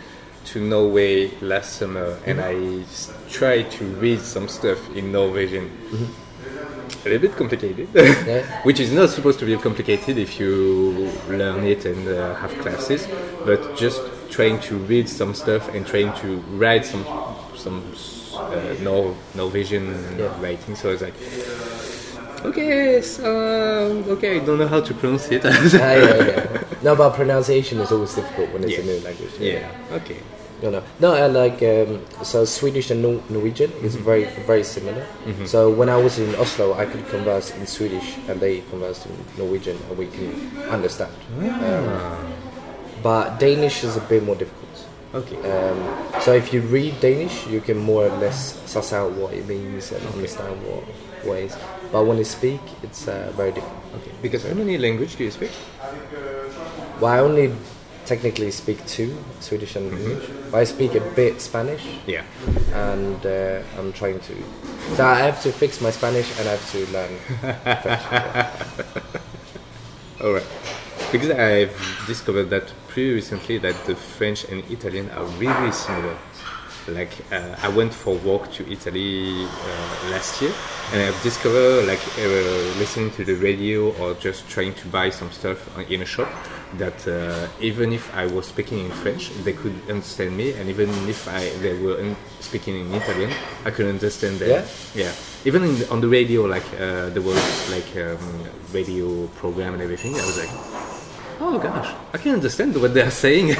[0.53, 2.53] to Norway last summer and I
[2.83, 5.71] s- tried to read some stuff in Norwegian,
[7.05, 8.61] a little bit complicated, Yeah.
[8.63, 13.07] which is not supposed to be complicated if you learn it and uh, have classes,
[13.45, 17.05] but just trying to read some stuff and trying to write some
[17.55, 17.83] some
[18.35, 19.85] uh, Nor- Norwegian
[20.17, 20.41] Yeah.
[20.41, 20.75] writing.
[20.75, 21.13] So it's like,
[22.45, 23.25] okay, so,
[24.09, 25.41] okay, I don't know how to pronounce it.
[25.45, 26.61] Ah, yeah, yeah.
[26.83, 28.79] No, but pronunciation is always difficult when it's Yeah.
[28.79, 29.31] a new language.
[29.39, 30.17] yeah, okay.
[30.63, 31.13] No, no, no.
[31.13, 34.05] I like um, so Swedish and Nor- Norwegian is Mm-hmm.
[34.05, 35.05] very, very similar.
[35.45, 39.13] So when I was in Oslo, I could converse in Swedish, and they conversed in
[39.37, 40.31] Norwegian, and we can
[40.69, 41.11] understand.
[41.39, 42.33] Um,
[43.03, 44.61] but Danish is a bit more difficult.
[45.13, 45.37] Okay.
[45.49, 49.47] Um, so if you read Danish, you can more or less suss out what it
[49.47, 50.55] means and understand
[51.23, 51.55] what is.
[51.91, 53.77] But when you speak, it's uh, very different.
[53.95, 54.11] okay.
[54.21, 55.51] Because how many language do you speak?
[56.99, 57.53] Well, I only
[58.05, 60.29] technically speak two, Swedish and English.
[60.51, 61.83] But I speak a bit Spanish.
[62.07, 62.23] Yeah.
[62.73, 64.35] and uh, I'm trying to.
[64.95, 67.17] So I have to fix my Spanish and I have to learn
[67.81, 69.21] French.
[70.21, 70.47] All right.
[71.11, 76.17] Because I've discovered that pretty recently that the French and Italian are really similar.
[76.87, 80.53] Like uh, I went for walk to Italy uh, last year,
[80.93, 82.21] and I've discovered like uh,
[82.77, 85.57] listening to the radio or just trying to buy some stuff
[85.89, 86.29] in a shop
[86.77, 90.89] that uh, even if I was speaking in French, they could understand me, and even
[91.09, 93.31] if I they were in, speaking in Italian,
[93.65, 94.49] I could understand them.
[94.49, 94.63] Yeah?
[94.93, 95.11] Yeah,
[95.45, 97.37] even the, on the radio, like uh, there was
[97.71, 98.19] like um,
[98.73, 100.13] radio program and everything.
[100.15, 100.49] I was like,
[101.39, 103.55] oh gosh, I can understand what they are saying.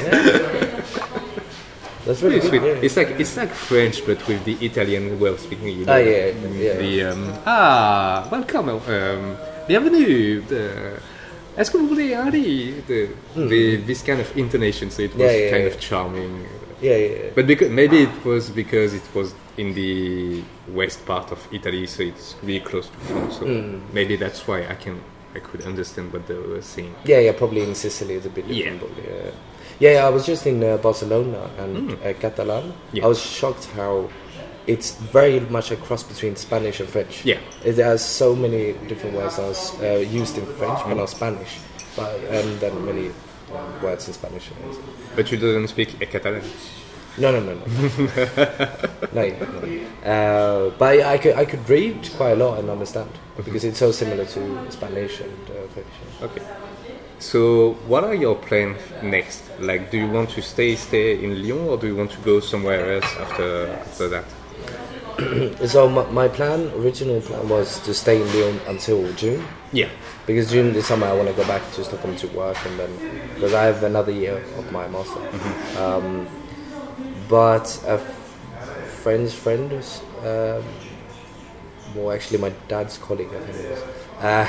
[2.06, 2.62] That's really sweet.
[2.62, 2.78] yeah.
[2.86, 5.68] It's like it's like French, but with the Italian way of speaking.
[5.78, 6.74] You know, Ah, yeah, yeah.
[6.78, 10.40] the, um, ah, welcome, um, bienvenue.
[10.46, 11.00] The,
[11.56, 11.94] Est-ce que vous?
[11.94, 15.20] The, the, this kind of intonation, so it was Hmm.
[15.22, 15.68] Yeah, yeah, kind yeah.
[15.70, 16.46] of charming.
[16.82, 17.30] Yeah, yeah, yeah.
[17.34, 22.02] But because, maybe it was because it was in the west part of Italy, so
[22.02, 23.38] it's really close to France.
[23.38, 23.78] So Hmm.
[23.94, 25.00] maybe that's why I can
[25.34, 26.94] I could understand what they were saying.
[27.04, 28.70] Yeah, yeah, probably in Sicily it's a bit Yeah.
[28.70, 28.80] different.
[28.80, 29.92] But yeah.
[29.92, 32.72] yeah, I was just in uh, Barcelona and uh, Catalan.
[32.92, 33.04] Hmm.
[33.04, 34.08] I was shocked how
[34.66, 37.24] it's very much a cross between Spanish and French.
[37.24, 37.38] Yeah.
[37.64, 40.88] It has so many different words that was uh, used in French, Hmm.
[40.90, 41.58] but not Spanish.
[41.96, 44.50] But and then many uh, words in Spanish.
[45.14, 46.42] But you don't speak Catalan.
[47.18, 47.62] No, no, no, no.
[49.14, 50.10] no, no.
[50.10, 53.78] Uh, but I, I could I could read quite a lot and understand because it's
[53.78, 55.94] so similar to Spanish and uh, French.
[56.22, 56.42] Okay.
[57.18, 59.42] So, what are your plans next?
[59.58, 62.40] Like, do you want to stay stay in Lyon, or do you want to go
[62.40, 64.24] somewhere else after after that?
[65.66, 69.88] So my, my plan, original plan, was to stay in Lyon until June Yeah.
[70.26, 72.90] because June this summer I want to go back to Stockholm to work and then
[73.34, 75.20] because I have another year of my master.
[75.80, 76.26] Um,
[77.28, 77.98] but a
[79.02, 80.62] friend's friend was, um,
[81.94, 83.82] well, actually my dad's colleague, I think it was.
[84.22, 84.46] Uh,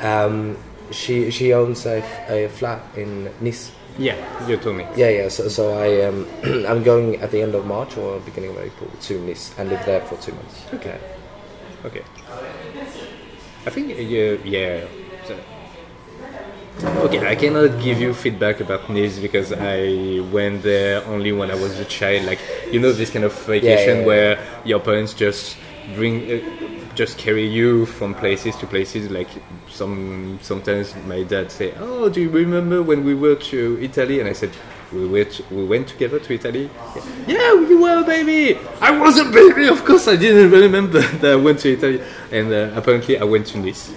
[0.06, 0.56] um,
[0.90, 3.72] she she owns a, f- a flat in Nice.
[3.98, 4.16] Yeah,
[4.48, 4.86] you told me.
[4.96, 5.28] Yeah, yeah.
[5.28, 6.26] So, so I um,
[6.66, 9.84] I'm going at the end of March or beginning of April to Nice and live
[9.84, 10.64] there for two months.
[10.74, 10.98] Okay.
[11.84, 12.02] Okay.
[13.66, 14.84] I think you yeah, yeah.
[15.26, 15.38] So-
[17.04, 21.54] Okay, I cannot give you feedback about Nice because I went there only when I
[21.54, 22.24] was a child.
[22.24, 22.40] Like
[22.72, 25.56] you know, this kind of vacation yeah, where your parents just
[25.94, 29.10] bring, uh, just carry you from places to places.
[29.10, 29.28] Like
[29.68, 34.28] some sometimes my dad say, "Oh, do you remember when we were to Italy?" And
[34.28, 34.50] I said,
[34.92, 36.70] "We went, we went together to Italy."
[37.26, 38.58] Yeah, you were a baby.
[38.80, 39.68] I was a baby.
[39.68, 43.46] Of course, I didn't remember that I went to Italy, and uh, apparently I went
[43.48, 43.92] to Nice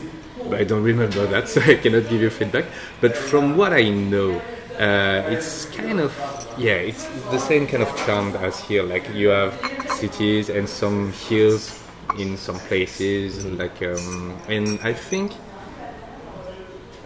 [0.49, 2.65] but I don't remember that, so I cannot give you feedback.
[3.01, 4.39] But from what I know,
[4.79, 6.13] uh, it's kind of
[6.57, 8.83] yeah, it's the same kind of charm as here.
[8.83, 9.53] Like you have
[9.97, 11.84] cities and some hills
[12.17, 15.31] in some places, like um, and I think.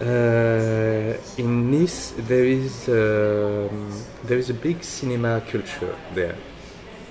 [0.00, 3.92] Uh, in Nice, there is um,
[4.24, 6.36] there is a big cinema culture there.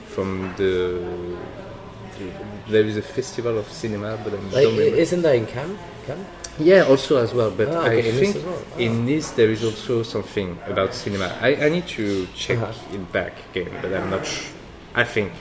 [0.07, 0.99] From the
[2.67, 4.97] there is a festival of cinema, but I Like, don't remember.
[4.97, 5.77] isn't that in Cannes?
[6.07, 6.25] Cannes?
[6.57, 8.61] Yeah, also as well, but I okay, in think as well.
[8.75, 8.79] Ah.
[8.79, 11.29] in Nice there is also something about cinema.
[11.41, 12.73] I, I need to check Uh-huh.
[12.95, 14.25] it back again, but I'm not.
[14.25, 14.49] Sh-
[14.95, 15.31] I think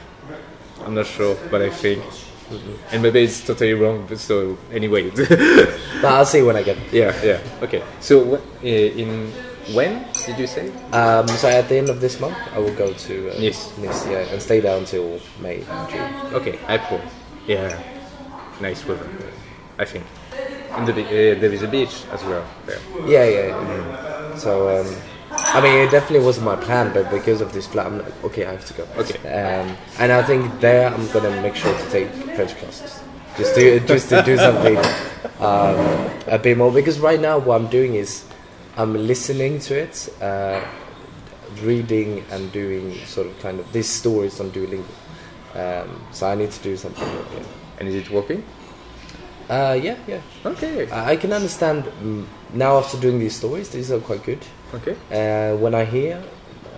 [0.85, 2.03] I'm not sure, but I think.
[2.93, 4.09] and maybe it's totally wrong.
[4.17, 5.11] So anyway,
[6.03, 6.77] But I'll see when I get.
[6.93, 7.83] yeah, yeah, okay.
[8.01, 9.33] So uh, in
[9.75, 10.73] when did you say?
[10.93, 13.77] Um, so at the end of this month, I will go to uh, Nice.
[13.79, 16.11] Nice, yeah, and stay there until May, June.
[16.33, 17.01] Okay, April.
[17.47, 17.79] Yeah,
[18.61, 19.09] nice weather.
[19.79, 20.05] I think.
[20.73, 22.79] And the, uh, there is a beach as well there.
[23.07, 23.47] Yeah, yeah.
[23.49, 24.37] yeah.
[24.37, 24.87] So, um,
[25.31, 28.47] I mean, it definitely wasn't my plan, but because of this flat, I'm like, okay,
[28.47, 28.87] I have to go.
[28.97, 29.19] Okay.
[29.29, 33.03] Um, and I think there I'm gonna make sure to take French classes.
[33.39, 34.77] just to just to do something
[35.41, 36.73] um, a bit more.
[36.73, 38.25] Because right now, what I'm doing is
[38.77, 40.61] I'm listening to it, uh,
[41.63, 44.85] reading and doing sort of kind of these stories on Duolingo.
[45.55, 47.07] Um, so I need to do something.
[47.07, 47.45] More.
[47.79, 48.45] And is it working?
[49.49, 50.21] Uh, yeah, yeah.
[50.45, 50.91] Okay.
[50.91, 53.71] I I can understand mm, now after doing these stories.
[53.71, 54.45] These are quite good.
[54.75, 54.97] Okay.
[55.11, 56.23] Uh, when I hear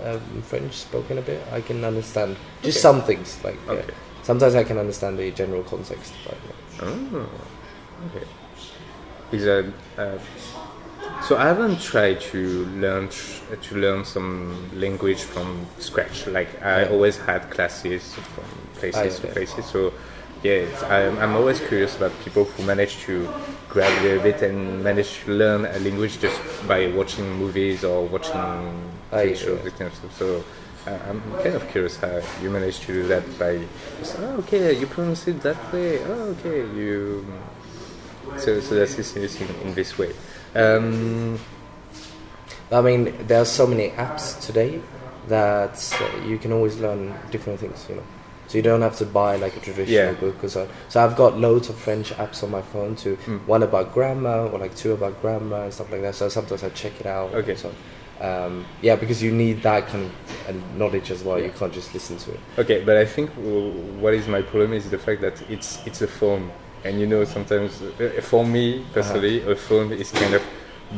[0.04, 2.82] um, French spoken a bit, I can understand just Okay.
[2.82, 3.38] some things.
[3.44, 3.92] Like Okay.
[4.22, 6.12] sometimes I can understand the general context.
[6.24, 6.84] But yeah.
[6.86, 7.28] Oh,
[8.14, 8.26] okay.
[9.32, 9.64] Is that
[9.98, 10.18] uh,
[11.22, 11.36] so?
[11.36, 16.26] I haven't tried to learn tr- to learn some language from scratch.
[16.26, 16.90] Like I Yeah.
[16.90, 18.44] always had classes from
[18.80, 19.32] places Ah, to yeah.
[19.34, 19.64] places.
[19.66, 19.92] So
[20.42, 23.28] yeah, it's, I'm, I'm always curious about people who manage to
[23.68, 28.40] grab a bit and manage to learn a language just by watching movies or watching
[29.12, 29.70] Ah, TV shows, yeah.
[29.70, 30.18] kind of stuff.
[30.18, 30.44] So.
[30.86, 33.60] Uh, I'm kind of curious how you managed to do that by,
[33.98, 36.02] just, oh, okay, you pronounce it that way.
[36.04, 37.22] Oh, okay, you
[38.38, 40.12] so, so that's this in, in this way.
[40.54, 41.38] Um,
[42.72, 44.80] I mean, there are so many apps today
[45.28, 47.86] that uh, you can always learn different things.
[47.88, 48.02] You know,
[48.50, 50.20] so you don't have to buy like a traditional Yeah.
[50.24, 50.66] book or so.
[50.88, 52.96] So I've got loads of French apps on my phone.
[52.96, 53.46] To Mm.
[53.46, 56.14] one about grammar or like two about grammar and stuff like that.
[56.16, 57.32] So sometimes I check it out.
[57.32, 57.54] Okay.
[57.54, 57.70] So,
[58.20, 60.10] um, yeah, because you need that kind of
[60.48, 61.38] uh, knowledge as well.
[61.38, 62.40] You can't just listen to it.
[62.58, 63.30] okay, but I think
[64.02, 66.50] what is my problem is the fact that it's it's a phone,
[66.84, 70.42] and you know sometimes uh, for me personally, a phone is kind of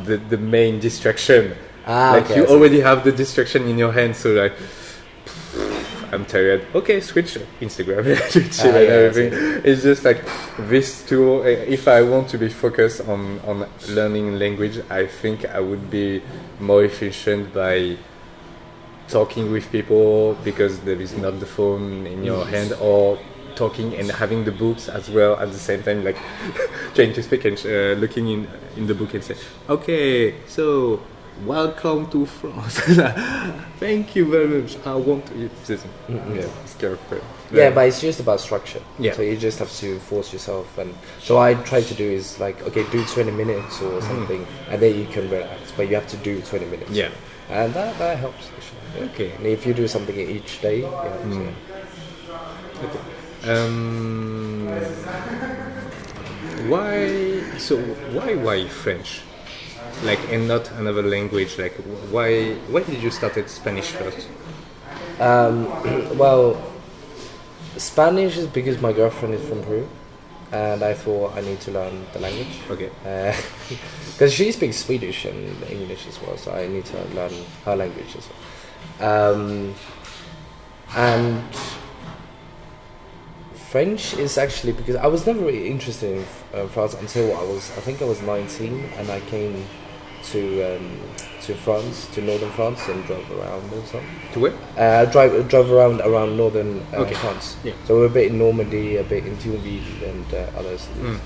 [0.07, 1.53] the the main distraction.
[1.85, 4.53] Ah, like okay, you already have the distraction in your hand, so like.
[6.13, 6.61] I'm tired.
[6.75, 9.61] Okay, switch Instagram, YouTube, Ah, and yeah, everything.
[9.65, 10.21] It's just like
[10.69, 11.41] this tool.
[11.41, 11.45] uh,
[11.77, 16.21] If I want to be focused on on learning language, I think I would be
[16.59, 17.97] more efficient by
[19.07, 23.17] talking with people because there is not the phone in your hand or
[23.55, 26.17] talking and having the books as well at the same time like
[26.95, 28.47] trying to speak and uh, looking in
[28.77, 29.35] in the book and say
[29.69, 30.99] okay so
[31.45, 32.79] welcome to france
[33.79, 37.17] thank you very much i want to eat this yeah it's kind of uh,
[37.51, 38.81] Yeah, but it's just about structure.
[38.97, 39.13] Yeah.
[39.13, 40.89] So you just have to force yourself, and
[41.21, 44.97] so I try to do is like, okay, do 20 minutes or something, and then
[44.97, 45.71] you can relax.
[45.77, 46.89] But you have to do 20 minutes.
[46.89, 47.11] Yeah.
[47.49, 48.49] and that that helps.
[48.57, 48.81] Actually.
[48.97, 49.11] Yeah.
[49.13, 49.29] Okay.
[49.37, 51.17] And if you do something each day, yeah.
[51.29, 51.53] so-
[53.43, 53.53] Mm.
[53.53, 54.67] um
[56.69, 56.89] why
[57.57, 57.77] so
[58.17, 59.21] why why french
[60.03, 61.73] like and not another language like
[62.11, 64.27] why why did you start at spanish first
[65.19, 65.65] Um,
[66.17, 66.61] well,
[67.77, 69.87] Spanish is because my girlfriend is from Peru,
[70.51, 72.59] and I thought I need to learn the language.
[72.69, 72.89] okay
[74.13, 77.33] Because she speaks Swedish and English as well, so I need to learn
[77.65, 79.33] her language as well.
[79.33, 79.75] Um,
[80.95, 81.43] and
[83.69, 87.71] French is actually because I was never really interested in uh, France until I was,
[87.77, 89.65] I think I was 19, and I came
[90.31, 90.41] to
[90.75, 90.97] um,
[91.41, 94.09] to France, to northern France, and drove around or something.
[94.33, 97.15] to where Uh, drive drove around around northern uh, Okay.
[97.15, 97.57] France.
[97.63, 97.73] Yeah.
[97.85, 101.17] So we're a bit in Normandy, a bit in Thionville, and uh, other cities.
[101.17, 101.19] Mm.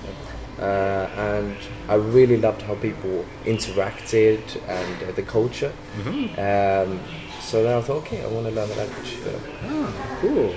[0.60, 1.56] Uh, and
[1.88, 5.72] I really loved how people interacted and uh, the culture.
[6.00, 6.34] mm-hmm.
[6.40, 7.00] Um,
[7.42, 9.18] so then I thought, okay, I want to learn the language.
[9.64, 10.54] ah cool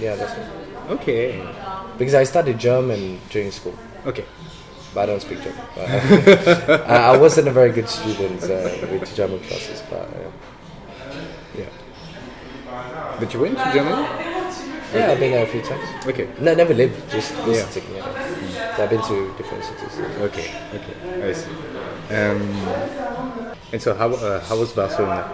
[0.00, 1.42] Yeah, that's what, okay
[1.98, 3.74] because I studied German during school,
[4.06, 4.24] okay
[4.94, 5.60] but I don't speak German.
[5.74, 10.30] But, uh, I wasn't a very good student uh, with German classes, but uh,
[11.56, 11.66] yeah
[13.18, 14.06] but you went to germany
[14.94, 15.86] yeah, I've been there a few times.
[16.06, 17.84] okay No, never lived, just visiting.
[17.94, 18.74] Yeah.
[18.76, 19.98] So I've been to different cities.
[20.18, 21.50] okay okay i see
[22.14, 22.42] um
[23.72, 25.30] and so how uh, how was barcelona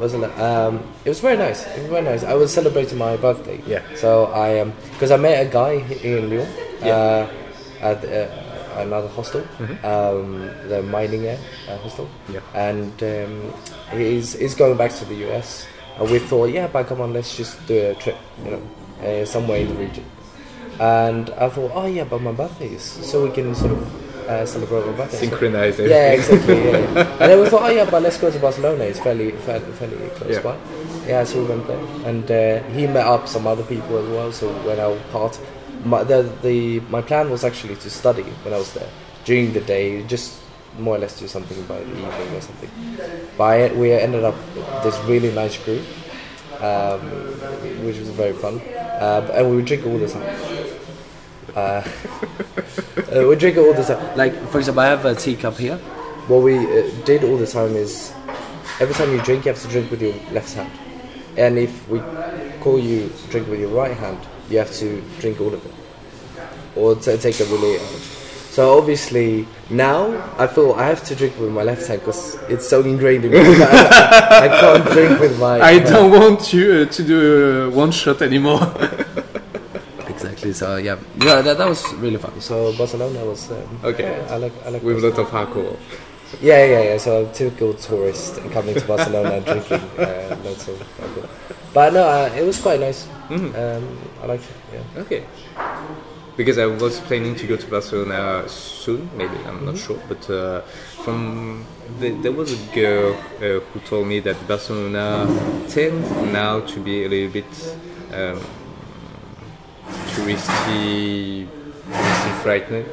[0.00, 0.32] Wasn't it?
[0.40, 1.66] Um, it was very nice.
[1.76, 2.24] It was very nice.
[2.24, 3.60] I was celebrating my birthday.
[3.66, 3.82] Yeah.
[4.00, 5.72] So I um, because I met a guy
[6.02, 6.48] in Lyon.
[6.80, 6.96] Yeah.
[6.96, 8.28] Uh, at uh,
[8.76, 9.42] another hostel,
[9.84, 11.36] um, the mining uh,
[11.82, 12.08] hostel.
[12.32, 12.40] Yeah.
[12.54, 13.52] And um,
[13.92, 15.66] he's he's going back to the US,
[15.98, 18.62] and we thought, yeah, but come on, let's just do a trip, you know,
[19.02, 20.04] uh, somewhere in the region.
[20.78, 24.46] And I thought, oh yeah, but my birthday is so we can sort of uh,
[24.46, 25.18] celebrate my birthday.
[25.18, 26.64] So- synchronize yeah, exactly.
[26.64, 26.76] Yeah.
[27.20, 28.84] and then we thought, oh yeah, but let's go to Barcelona.
[28.84, 30.42] It's fairly, fairly, fairly close Yeah.
[30.42, 30.56] by.
[31.06, 34.32] Yeah, so we went there, and uh, he met up some other people as well.
[34.32, 35.38] So when I part,
[35.84, 38.88] my the, the my plan was actually to study when I was there
[39.24, 40.40] during the day, just
[40.78, 42.70] more or less do something by the evening or something.
[43.36, 44.34] But we ended up
[44.82, 45.84] this really nice group,
[46.60, 47.00] um,
[47.84, 48.60] which was very fun,
[49.00, 50.70] uh, and we would drink all the time.
[51.54, 51.82] Uh,
[53.12, 54.16] uh, we drink all the time.
[54.16, 55.78] Like, for example, I have a teacup here.
[56.28, 58.12] What we uh, did all the time is
[58.78, 60.70] every time you drink, you have to drink with your left hand.
[61.36, 62.00] And if we
[62.60, 64.18] call you drink with your right hand,
[64.50, 65.74] you have to drink all of it.
[66.76, 67.78] or to take a really.
[68.50, 70.00] So obviously now
[70.38, 73.30] I feel I have to drink with my left hand because it's so ingrained in
[73.32, 73.38] me.
[73.38, 75.60] I, I can't drink with my.
[75.60, 77.18] I don't want you uh, to do
[77.68, 78.60] uh, one shot anymore.
[80.08, 80.52] Exactly.
[80.52, 82.38] So yeah, yeah, that, that was really fun.
[82.40, 84.04] So Barcelona was um, Okay.
[84.04, 85.76] yeah, I like I like With a lot of alcohol.
[86.42, 86.98] Yeah, yeah, yeah.
[86.98, 91.28] So typical tourist coming to Barcelona and drinking uh, lots of alcohol.
[91.72, 93.08] But no, uh, it was quite nice.
[93.30, 93.54] Mhm.
[93.54, 94.56] Um, I like it.
[94.74, 95.02] Yeah.
[95.02, 95.22] Okay.
[96.36, 99.98] Because I was planning to go to Barcelona soon, maybe I'm not sure.
[100.08, 100.62] But uh,
[101.04, 101.64] from
[102.00, 105.26] the, there was a girl uh, who told me that Barcelona
[105.68, 107.76] tends now to be a little bit
[108.12, 108.40] um,
[110.14, 111.46] touristy,
[111.92, 112.86] touristy frightening.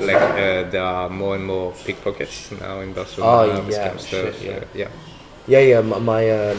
[0.00, 3.52] Like uh, there are more and more pickpockets now in Barcelona.
[3.52, 4.06] Oh, yeah, stuff.
[4.06, 4.52] shit, yeah.
[4.52, 4.88] uh, yeah.
[5.46, 5.80] Yeah, yeah.
[5.80, 6.58] My, my um,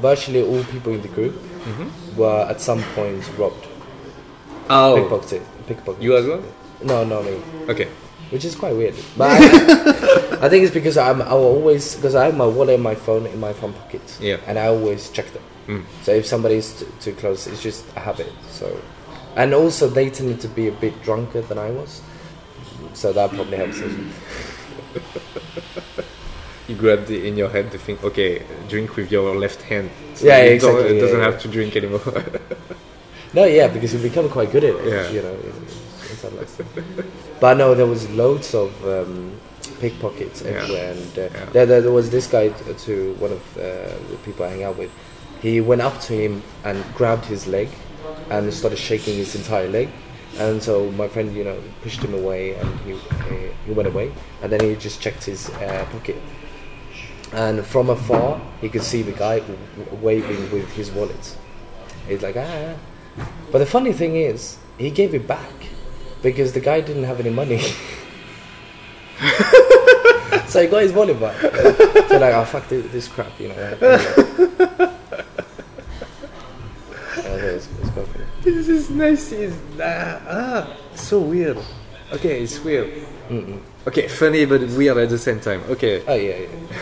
[0.00, 1.34] virtually all people in the group
[1.68, 2.16] Mm-hmm.
[2.16, 3.66] were at some point robbed,
[4.70, 6.02] Oh, pickpocketed, pickpocketed.
[6.02, 6.42] you as well?
[6.82, 7.40] No, no, me.
[7.68, 7.88] Okay.
[8.30, 8.94] Which is quite weird.
[9.16, 9.36] But I,
[10.42, 13.26] I think it's because I'm I always because I have my wallet and my phone
[13.26, 14.02] in my front pocket.
[14.20, 14.36] Yeah.
[14.46, 15.42] And I always check them.
[15.66, 15.84] Mm.
[16.02, 18.30] So if somebody's t- too close, it's just a habit.
[18.50, 18.80] So,
[19.36, 22.00] and also they tended to be a bit drunker than I was,
[22.94, 23.80] so that probably helps.
[26.68, 30.26] you grab the, in your head to think, okay drink with your left hand so
[30.26, 31.24] Yeah, you exactly, don't, it yeah, doesn't yeah.
[31.30, 32.00] have to drink anymore
[33.34, 34.86] No, yeah, because you become quite good at it.
[34.88, 35.10] Yeah.
[35.10, 35.52] You know, in,
[36.10, 36.32] in some.
[37.40, 39.38] But no, there was loads of um,
[39.80, 40.52] pickpockets Yeah.
[40.52, 41.44] everywhere, and uh, Yeah.
[41.52, 43.60] there, there, there was this guy t- to one of uh,
[44.10, 44.90] the people I hang out with.
[45.42, 47.68] He went up to him and grabbed his leg,
[48.30, 49.88] and started shaking his entire leg.
[50.38, 52.92] And so my friend, you know, pushed him away, and he
[53.28, 54.10] he, he went away.
[54.42, 56.16] And then he just checked his uh, pocket,
[57.32, 59.58] and from afar he could see the guy w-
[60.00, 61.36] waving with his wallet.
[62.06, 62.74] He's like ah.
[63.50, 65.50] But the funny thing is, he gave it back
[66.22, 67.58] because the guy didn't have any money.
[70.46, 71.36] so he got his wallet back.
[71.40, 73.76] so like, oh fuck this, this crap, you know.
[77.16, 78.08] Yeah, it's, it's
[78.42, 81.58] this is nice is ah, ah so weird
[82.12, 82.88] okay it's weird
[83.28, 83.60] Mm-mm.
[83.86, 86.78] okay funny but weird at the same time okay Oh yeah, yeah.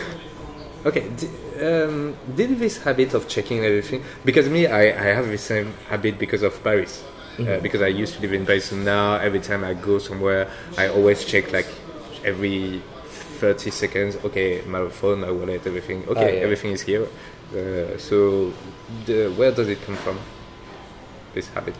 [0.87, 1.29] Okay d-
[1.67, 6.17] um, did this habit of checking everything because me I, I have the same habit
[6.17, 7.03] because of Paris
[7.39, 10.49] uh, because I used to live in Paris and now every time I go somewhere
[10.77, 11.67] I always check like
[12.23, 12.81] every
[13.39, 16.43] 30 seconds okay my phone my wallet everything okay yeah.
[16.43, 18.53] everything is here uh, so
[19.05, 20.19] the, where does it come from
[21.33, 21.75] this habit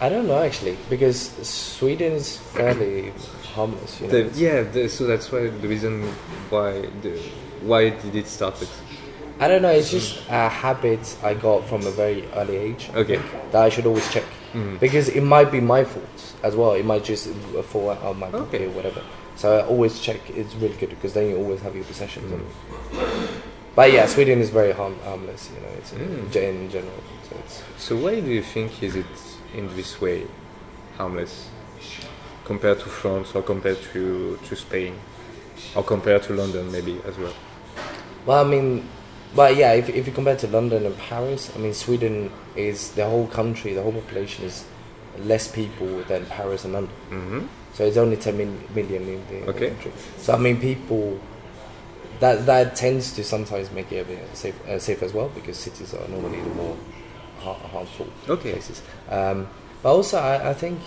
[0.00, 3.12] I don't know actually because Sweden is fairly
[3.54, 4.00] harmless.
[4.00, 4.28] You know.
[4.28, 6.02] the, yeah the, so that's why the reason
[6.50, 7.20] why the,
[7.66, 8.68] why did it start it
[9.40, 9.70] I don't know.
[9.70, 12.88] It's just a habit I got from a very early age.
[12.94, 13.16] Okay.
[13.16, 14.22] think, that I should always check
[14.54, 14.78] Mhm.
[14.78, 16.72] because it might be my fault as well.
[16.74, 17.26] It might just
[17.70, 18.66] fall out of my pocket Okay.
[18.66, 19.02] or whatever.
[19.34, 20.20] So I always check.
[20.30, 22.30] It's really good because then you always have your possessions.
[22.30, 22.44] Mm.
[23.74, 25.50] But yeah, Sweden is very harm- harmless.
[25.52, 26.36] You know, it's Mm.
[26.36, 27.00] in general.
[27.28, 29.06] So it's So why do you think is it
[29.52, 30.18] in this way
[30.96, 31.48] harmless
[32.44, 34.94] compared to France or compared to, to Spain
[35.74, 37.34] or compared to London maybe as well?
[38.26, 38.88] Well, I mean,
[39.34, 43.04] but yeah, if, if you compare to London and Paris, I mean, Sweden is the
[43.08, 44.64] whole country, the whole population is
[45.18, 46.94] less people than Paris and London.
[47.10, 47.40] hmm
[47.74, 49.68] So it's only 10 min- million in the, Okay.
[49.70, 49.92] country.
[50.18, 51.20] So I mean, people
[52.20, 55.56] that that tends to sometimes make it a bit safe, uh, safe as well because
[55.58, 56.76] cities are normally the more
[57.40, 58.52] har- harmful Okay.
[58.52, 58.82] places.
[59.10, 59.48] Um,
[59.82, 60.78] but also, I, I think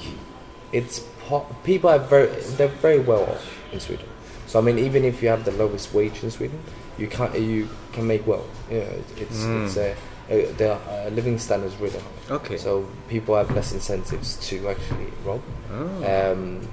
[0.72, 4.08] it's po- people are very they're very well off in Sweden.
[4.48, 6.60] So I mean, even if you have the lowest wage in Sweden,
[6.98, 8.46] you can you can make well.
[8.70, 9.66] You know, it- it's Mm.
[9.66, 12.36] it's a uh, the uh, living standards really high.
[12.36, 12.58] Okay.
[12.58, 15.42] So people have less incentives to actually rob.
[15.72, 16.32] Oh.
[16.32, 16.68] Um,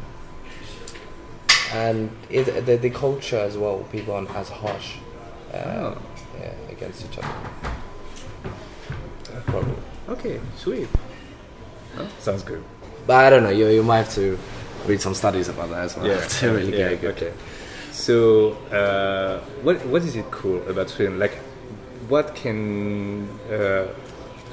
[1.72, 4.96] and it, the, the culture as well, people aren't as harsh
[5.52, 6.02] uh, Oh.
[6.40, 7.28] yeah, against each other.
[9.46, 9.74] Probably.
[10.08, 10.88] okay, sweet.
[11.98, 12.62] Oh, sounds good.
[13.06, 14.38] But I don't know, you, you might have to
[14.86, 17.14] read some studies about that as well Yeah, to really yeah, get it good.
[17.16, 17.32] Okay.
[17.94, 21.18] So, uh, what what is it cool about Sweden?
[21.18, 21.36] Like,
[22.08, 23.86] what can uh,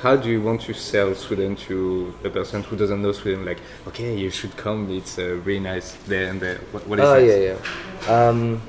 [0.03, 3.43] how do you want to sell Sweden to a person who doesn't know Sweden?
[3.43, 4.89] Like, okay, you should come.
[4.91, 6.59] It's uh, really nice there and there.
[6.71, 7.07] What, what is it?
[7.07, 7.27] Oh, it?
[7.27, 7.55] yeah,
[8.07, 8.27] yeah.
[8.29, 8.61] Um,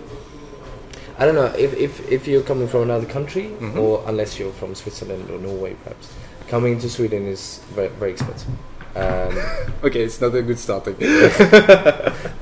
[1.19, 3.77] I don't know, if, if, if you're coming from another country, Mhm.
[3.77, 6.13] or unless you're from Switzerland or Norway perhaps,
[6.49, 8.49] coming to Sweden is very, very expensive.
[8.95, 9.33] Um,
[9.85, 10.95] Okay, it's not a good starting.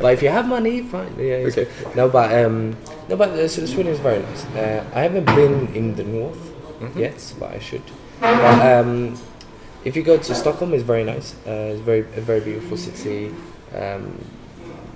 [0.00, 1.14] But if you have money, fine.
[1.18, 1.64] Yeah, Okay.
[1.64, 1.96] good.
[1.96, 2.76] No, but um,
[3.08, 4.44] no, but uh, Sw- Sweden is very nice.
[4.56, 6.38] Uh, I haven't been in the north
[6.80, 6.96] Mhm.
[6.96, 7.82] yet, but I should.
[8.20, 9.16] But um,
[9.84, 11.34] if you go to Stockholm, it's very nice.
[11.46, 13.32] Uh, it's very a very beautiful city.
[13.74, 14.18] Um,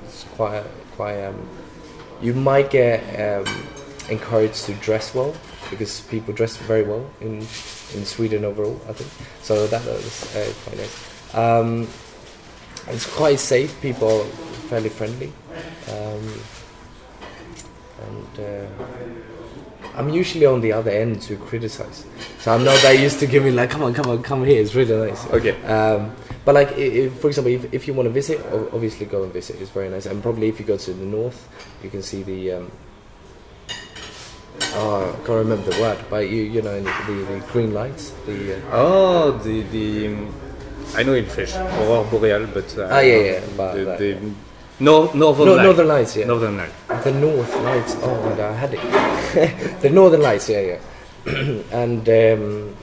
[0.06, 0.64] it's quite
[0.96, 1.20] quite.
[1.24, 1.36] Um,
[2.22, 3.44] you might get um,
[4.10, 5.34] encouraged to dress well
[5.70, 7.40] because people dress very well in
[7.94, 8.76] in Sweden overall.
[8.88, 9.10] I think
[9.42, 9.66] so.
[9.66, 11.13] That is uh, quite nice.
[11.34, 11.88] Um,
[12.88, 13.80] it's quite safe.
[13.80, 14.24] People are
[14.68, 15.32] fairly friendly,
[15.90, 16.40] um,
[18.06, 18.66] and uh,
[19.96, 22.04] I'm usually on the other end to criticize.
[22.38, 24.60] So I'm not that used to giving like, come on, come on, come here.
[24.60, 25.26] It's really nice.
[25.30, 25.60] Okay.
[25.64, 26.14] Um,
[26.44, 29.60] but like, if, for example, if, if you want to visit, obviously go and visit.
[29.60, 30.06] It's very nice.
[30.06, 31.48] And probably if you go to the north,
[31.82, 32.52] you can see the.
[32.52, 32.72] Um,
[34.74, 38.10] oh, I can't remember the word, but you you know the, the green lights.
[38.26, 40.34] The uh, Oh, the the um,
[40.96, 44.16] I know in French, aurora boreal, but uh, Ah, yeah, yeah, but the, that- the
[44.80, 45.64] no, northern no, light.
[45.64, 46.16] northern lights.
[46.16, 46.26] Yeah.
[46.26, 46.72] Northern light.
[47.04, 47.96] The North Lights.
[48.02, 49.80] Oh my god, I had it.
[49.82, 50.48] the Northern Lights.
[50.48, 50.78] Yeah, yeah.
[51.72, 52.76] and um,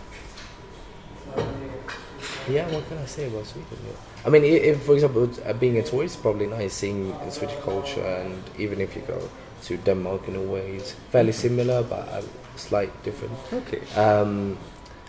[2.50, 3.78] yeah, what can I say about Sweden?
[3.86, 3.94] Yeah.
[4.26, 8.42] I mean, if for example, uh, being a tourist, probably nice seeing Swedish culture, and
[8.58, 9.20] even if you go
[9.64, 12.24] to Denmark in a way, it's fairly similar but a
[12.56, 13.34] slight different.
[13.54, 13.82] Okay.
[14.00, 14.58] Um,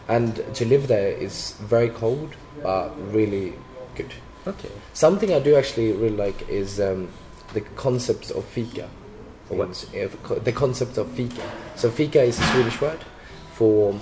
[0.08, 3.54] and to live there is very cold, but really
[3.94, 4.12] good.
[4.46, 4.70] Okay.
[4.92, 7.08] Something I do actually really like is um,
[7.54, 8.88] the concept of fika.
[9.48, 9.86] What?
[9.94, 11.42] Uh, the concept of fika.
[11.76, 13.00] So fika is a Swedish word
[13.52, 13.94] for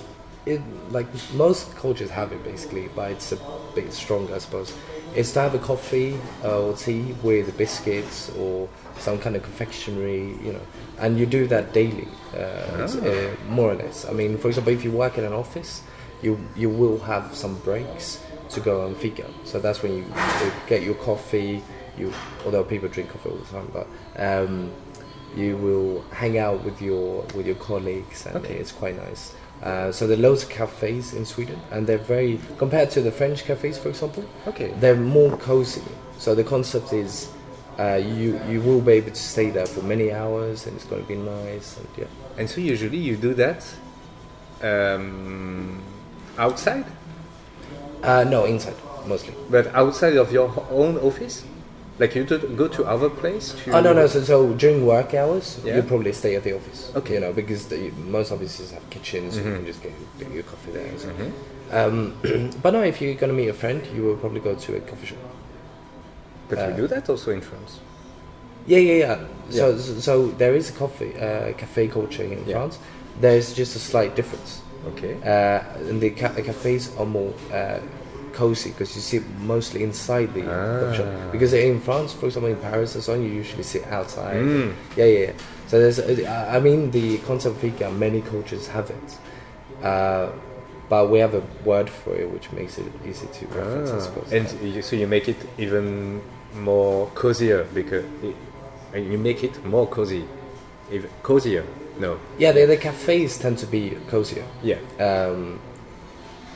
[0.45, 3.37] it, like most cultures have it basically, but it's a
[3.75, 4.73] bit stronger, I suppose.
[5.15, 10.37] It's to have a coffee uh, or tea with biscuits or some kind of confectionery,
[10.41, 10.61] you know,
[10.99, 14.05] and you do that daily, uh, it's, uh, more or less.
[14.05, 15.83] I mean, for example, if you work in an office,
[16.21, 18.23] you you will have some breaks
[18.53, 19.25] to go on fika.
[19.43, 20.03] So that's when you,
[20.43, 21.63] you get your coffee.
[21.97, 22.13] You,
[22.45, 23.87] although people drink coffee all the time, but
[24.17, 24.71] um,
[25.35, 28.55] you will hang out with your with your colleagues, and Okay.
[28.55, 29.33] it's quite nice.
[29.61, 33.11] Uh, so there are loads of cafes in Sweden, and they're very compared to the
[33.11, 34.23] French cafes, for example.
[34.47, 34.73] Okay.
[34.79, 35.83] They're more cozy.
[36.17, 37.29] So the concept is
[37.77, 41.01] uh, you you will be able to stay there for many hours, and it's going
[41.01, 41.77] to be nice.
[41.77, 42.05] And yeah,
[42.37, 43.61] And so usually you do that
[44.63, 45.81] um,
[46.37, 46.85] outside,
[48.03, 48.75] uh, no, inside
[49.07, 49.33] mostly.
[49.49, 51.43] but outside of your own office.
[51.99, 53.71] Like you do go to other place to.
[53.77, 54.07] Oh no no!
[54.07, 55.75] So, so during work hours, Yeah.
[55.75, 56.91] you probably stay at the office.
[56.95, 57.15] Okay.
[57.15, 59.55] You know because the, most offices have kitchens, so you Mhm.
[59.57, 59.93] can just get,
[60.33, 60.89] your coffee there.
[60.97, 61.09] so.
[61.09, 61.31] Mhm.
[61.71, 64.79] Um, but no, if you're gonna meet a friend, you will probably go to a
[64.79, 65.19] coffee shop.
[66.49, 67.79] But Uh, we do that also in France.
[68.65, 69.17] Yeah, yeah, yeah.
[69.51, 69.77] So, Yeah.
[69.77, 72.53] so, so there is a coffee, uh, cafe culture in Yeah.
[72.55, 72.79] France.
[73.19, 74.60] There's just a slight difference.
[74.87, 75.13] Okay.
[75.23, 77.79] Uh, and the, ca- the cafes are more uh,
[78.33, 81.07] cozy because you sit mostly inside the coffee shop.
[81.09, 81.31] Ah.
[81.31, 84.41] Because in France, for example, in Paris and so on, you usually sit outside.
[84.41, 84.73] Mm.
[84.97, 85.31] Yeah, yeah, yeah.
[85.67, 89.85] So there's, uh, I mean, the concept of fika, many cultures have it.
[89.85, 90.31] Uh,
[90.89, 93.99] but we have a word for it which makes it easy to reference, I Ah,
[93.99, 94.33] suppose.
[94.33, 96.21] and you, so you make it even
[96.55, 98.35] more cozier because it,
[98.99, 100.25] you make it more cozy,
[100.91, 101.63] even cozier.
[102.01, 102.19] No.
[102.37, 104.45] yeah, the, the cafes tend to be cozier.
[104.63, 104.79] Yeah.
[104.99, 105.59] Um,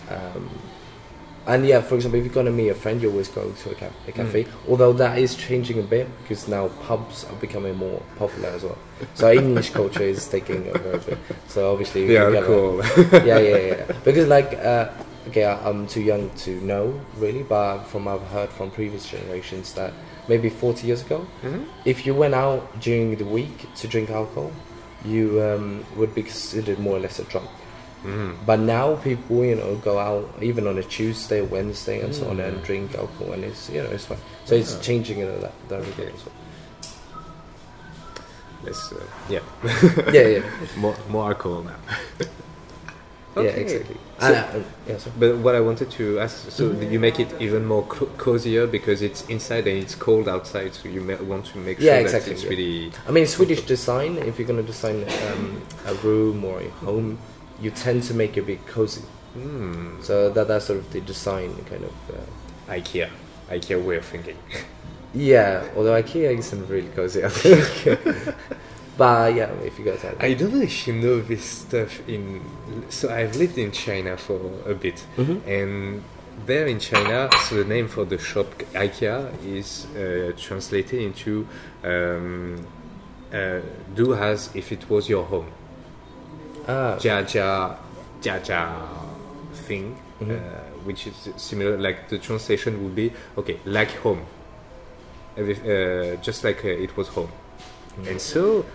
[0.10, 0.50] um,
[1.48, 3.76] and yeah, for example, if you're gonna meet a friend, you always go to a,
[3.76, 4.48] ca- a cafe.
[4.68, 8.78] Although that is changing a bit because now pubs are becoming more popular as well.
[9.14, 11.18] So English culture is taking over a bit.
[11.48, 12.78] So obviously, They you are get a- cool.
[13.26, 13.92] yeah, yeah, yeah.
[14.04, 14.90] Because like, uh,
[15.28, 19.74] okay, I- I'm too young to know really, but from I've heard from previous generations
[19.76, 19.94] that
[20.28, 21.66] maybe 40 years ago, Mhm.
[21.86, 24.52] if you went out during the week to drink alcohol,
[25.06, 27.50] you um, would be considered more or less a drunk.
[28.04, 28.36] Mm.
[28.46, 32.38] But now people, you know, go out even on a Tuesday, Wednesday, and so on,
[32.38, 32.48] Mm.
[32.48, 34.20] and drink alcohol, and it's you know it's fine.
[34.46, 34.82] So it's Ah.
[34.82, 36.14] changing in that direction Okay.
[36.14, 36.36] as well.
[38.64, 39.40] Let's, uh, yeah.
[40.12, 40.44] Yeah, yeah,
[40.78, 41.80] more more alcohol now.
[43.38, 43.98] yeah, exactly.
[44.20, 45.16] So- uh, yeah, sorry.
[45.20, 49.02] But what I wanted to ask, so you make it even more co- cozier because
[49.02, 52.28] it's inside and it's cold outside, so you ma- want to make sure Yeah, that
[52.28, 52.50] it's yeah.
[52.50, 52.92] really.
[53.08, 54.18] I mean, Swedish design.
[54.18, 55.04] If you're going to design
[55.34, 57.18] um, a room or a home,
[57.62, 59.02] you tend to make it a bit cozy.
[59.38, 61.94] Mm, So that that's sort of the design kind of.
[62.10, 63.10] Uh, IKEA,
[63.50, 64.38] IKEA way of thinking.
[65.14, 67.98] yeah, although IKEA isn't really cozy, I think.
[68.98, 72.42] but yeah, if you go to I don't know if you know this stuff in.
[72.90, 75.42] So I've lived in China for a bit, Mhm.
[75.48, 76.04] and
[76.46, 81.48] there in China, so the name for the shop IKEA is uh, translated into
[81.84, 82.66] um,
[83.34, 83.60] uh,
[83.96, 85.48] "do as if it was your home."
[86.68, 87.78] ah, Jia Jia
[88.22, 88.68] Jia Jia
[89.68, 90.32] thing, Mhm.
[90.32, 90.40] uh,
[90.86, 91.78] which is similar.
[91.78, 94.22] Like the translation would be okay, like home,
[95.38, 97.32] uh, just like uh, it was home.
[98.10, 98.66] And so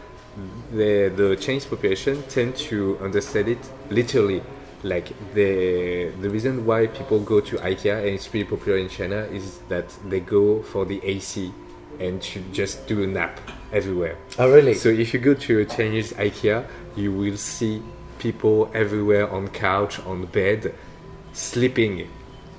[0.73, 4.43] the the Chinese population tend to understand it literally
[4.83, 9.17] like the the reason why people go to IKEA and it's pretty popular in China
[9.17, 11.53] is that they go for the AC
[11.99, 13.39] and to just do a nap
[13.73, 14.17] everywhere.
[14.39, 14.75] Oh, really?
[14.75, 16.67] So if you go to a Chinese IKEA,
[16.97, 17.83] you will see
[18.19, 20.75] people everywhere on couch, on bed,
[21.35, 22.09] sleeping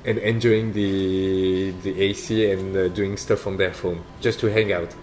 [0.06, 4.72] and enjoying the the AC and uh, doing stuff on their phone just to hang
[4.72, 4.94] out.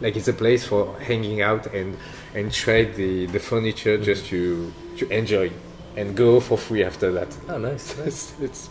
[0.00, 1.96] Like it's a place for hanging out and
[2.34, 4.70] and trade the the furniture just mm-hmm.
[4.98, 5.50] to to enjoy
[5.96, 7.28] and go for free after that.
[7.48, 7.96] oh, nice.
[7.98, 8.34] nice.
[8.40, 8.68] It's, it's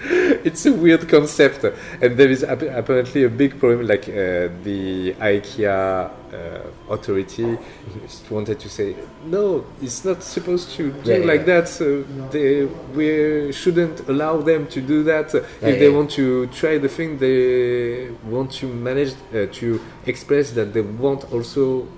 [0.44, 1.64] it's a weird concept,
[2.00, 3.86] and there is ap- apparently a big problem.
[3.86, 7.58] Like uh, the IKEA uh, authority
[8.02, 8.94] just wanted to say,
[9.26, 11.60] no, it's not supposed to do Yeah, like yeah.
[11.60, 11.68] that.
[11.68, 15.34] So they, we shouldn't allow them to do that.
[15.34, 20.52] Yeah, if they want to try the thing, they want to manage uh, to express
[20.52, 21.88] that they want also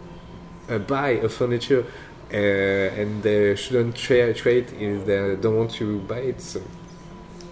[0.68, 1.84] uh, buy a furniture.
[2.32, 6.40] Uh, and they shouldn't tra- trade if they don't want to buy it.
[6.40, 6.60] So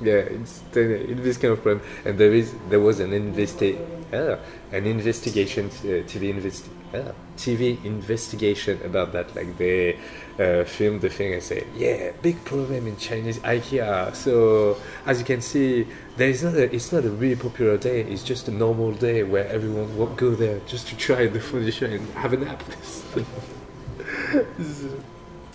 [0.03, 3.79] yeah, it's this kind of problem, and there is there was an investi-
[4.13, 4.37] uh,
[4.73, 9.35] an investigation, uh, TV investi- uh, TV investigation about that.
[9.35, 9.99] Like they
[10.39, 14.15] uh, filmed the thing and say, yeah, big problem in Chinese IKEA.
[14.15, 14.77] So
[15.07, 15.87] as you can see,
[16.17, 18.03] there is not a, it's not a really popular day.
[18.03, 21.87] It's just a normal day where everyone will go there just to try the furniture
[21.87, 22.63] and have a nap.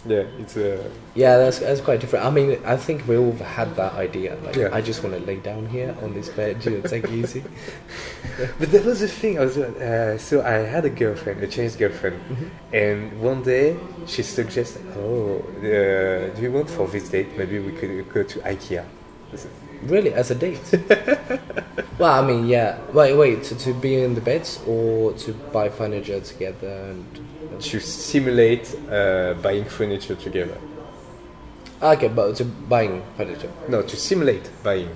[0.05, 0.91] Yeah, it's a.
[1.15, 2.25] Yeah, that's that's quite different.
[2.25, 4.37] I mean, I think we all had that idea.
[4.43, 4.69] Like, Yeah.
[4.73, 7.43] I just want to lay down here on this bed, you know, take it easy.
[8.59, 9.39] But that was the thing.
[9.39, 12.19] I was uh, so I had a girlfriend, a Chinese girlfriend,
[12.73, 17.37] and one day she suggested, "Oh, uh, do you want for this date?
[17.37, 18.85] Maybe we could go to IKEA."
[19.87, 20.59] Really, as a date?
[21.99, 22.79] well, I mean, yeah.
[22.93, 23.43] Wait, wait.
[23.43, 27.05] To, to be in the beds or to buy furniture together and.
[27.59, 30.57] To simulate uh, buying furniture together.
[31.81, 33.51] Okay, but to buying furniture.
[33.67, 34.95] No, to simulate buying.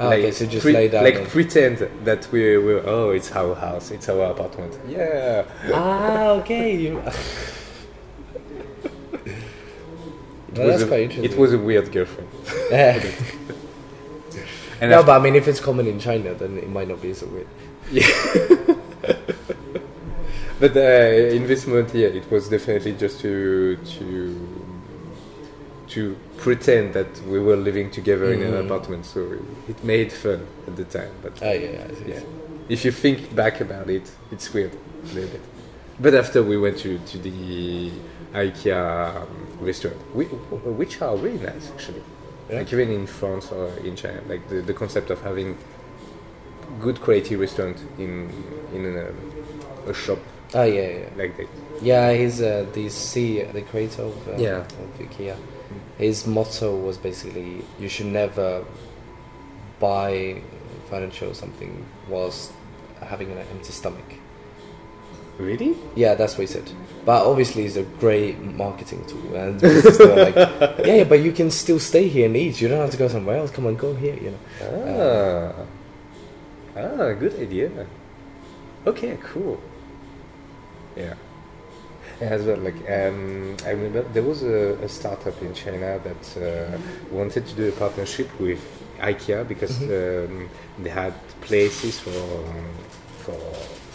[0.00, 1.04] Ah, okay, so just pre- lay down.
[1.04, 4.78] Like and- pretend that we we oh, it's our house, it's our apartment.
[4.88, 5.44] Yeah.
[5.72, 6.76] ah, okay.
[6.80, 7.02] You.
[10.56, 11.32] well, that's a, quite interesting.
[11.32, 12.28] It was a weird girlfriend.
[14.80, 17.12] And no, but I mean, if it's common in China, then it might not be
[17.14, 17.46] so weird.
[17.90, 18.06] Yeah.
[20.58, 20.80] But uh,
[21.36, 24.48] in this moment, yeah, it was definitely just to to
[25.88, 28.66] to pretend that we were living together in an Mhm.
[28.66, 29.06] apartment.
[29.06, 29.20] So
[29.68, 31.12] it made fun at the time.
[31.22, 31.86] But Oh yeah, yeah.
[31.90, 32.10] I see.
[32.12, 32.20] yeah,
[32.68, 34.72] if you think back about it, it's weird
[35.10, 35.40] a little bit.
[35.98, 37.90] But after we went to to the
[38.34, 39.28] IKEA um,
[39.60, 40.34] restaurant, whi-
[40.80, 42.02] which are really nice actually.
[42.50, 42.58] Yeah.
[42.58, 45.56] Like even in France or in China, like the, the concept of having
[46.80, 48.30] good quality restaurant in
[48.74, 50.18] in a, a shop
[50.54, 51.08] Oh yeah, yeah.
[51.16, 51.46] like that.
[51.80, 54.58] Yeah, he's uh, the C, the creator of, uh, Yeah.
[54.82, 55.36] of IKEA.
[55.96, 58.64] His motto was basically, you should never
[59.78, 60.42] buy
[60.88, 62.52] furniture or something whilst
[63.00, 64.04] having an empty stomach.
[65.40, 65.74] Really?
[65.96, 66.70] Yeah, that's what he said.
[67.06, 69.34] But obviously, it's a great marketing tool.
[69.34, 70.34] And like,
[70.84, 72.60] yeah, yeah, but you can still stay here and eat.
[72.60, 73.50] You don't have to go somewhere else.
[73.50, 74.14] Come on, go here.
[74.16, 75.54] You know.
[76.76, 77.70] Ah, ah, good idea.
[78.86, 79.58] Okay, cool.
[80.94, 81.14] Yeah.
[82.20, 86.78] As well, like um, I remember there was a, a startup in China that uh,
[87.10, 88.60] wanted to do a partnership with
[88.98, 92.66] IKEA because um, they had places for um,
[93.20, 93.40] for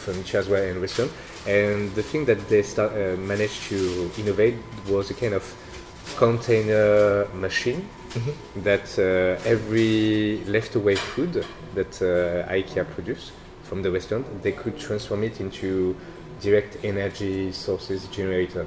[0.06, 1.12] furniture as well and restaurant.
[1.48, 4.56] And the thing that they start, uh, managed to innovate
[4.88, 5.44] was a kind of
[6.18, 7.88] container machine
[8.58, 13.32] that uh, every leftover food that uh, IKEA produce
[13.64, 15.96] from the restaurant, they could transform it into
[16.42, 18.66] direct energy sources generator,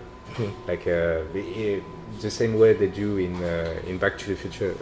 [0.66, 1.81] like uh, the,
[2.20, 4.74] the same way they do in uh, in Back to the Future.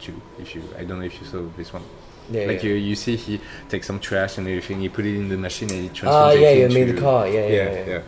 [0.00, 1.82] Two, if you, I don't know if you saw this one.
[2.30, 2.70] Yeah, like yeah.
[2.70, 5.70] you, you see, he takes some trash and everything, he put it in the machine
[5.70, 6.74] and he Ah, transforms it yeah, you into.
[6.74, 7.26] mean the car?
[7.28, 8.02] Yeah, yeah, yeah.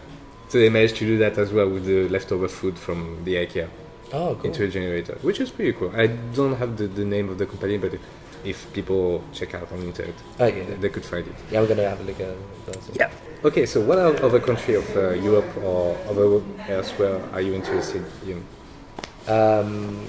[0.49, 3.69] So they managed to do that as well with the leftover food from the IKEA
[4.13, 4.45] Oh, cool.
[4.47, 5.91] into a generator, which is pretty cool.
[5.97, 7.95] I don't have the, the name of the company, but
[8.45, 10.51] if people check out on the internet, yeah.
[10.51, 11.35] they, they could find it.
[11.51, 12.35] Yeah, I'm gonna have a look at
[12.67, 12.91] those.
[12.95, 13.11] Yeah.
[13.45, 18.45] Okay, so what other country of uh, Europe or other elsewhere are you interested in?
[19.27, 20.07] Um,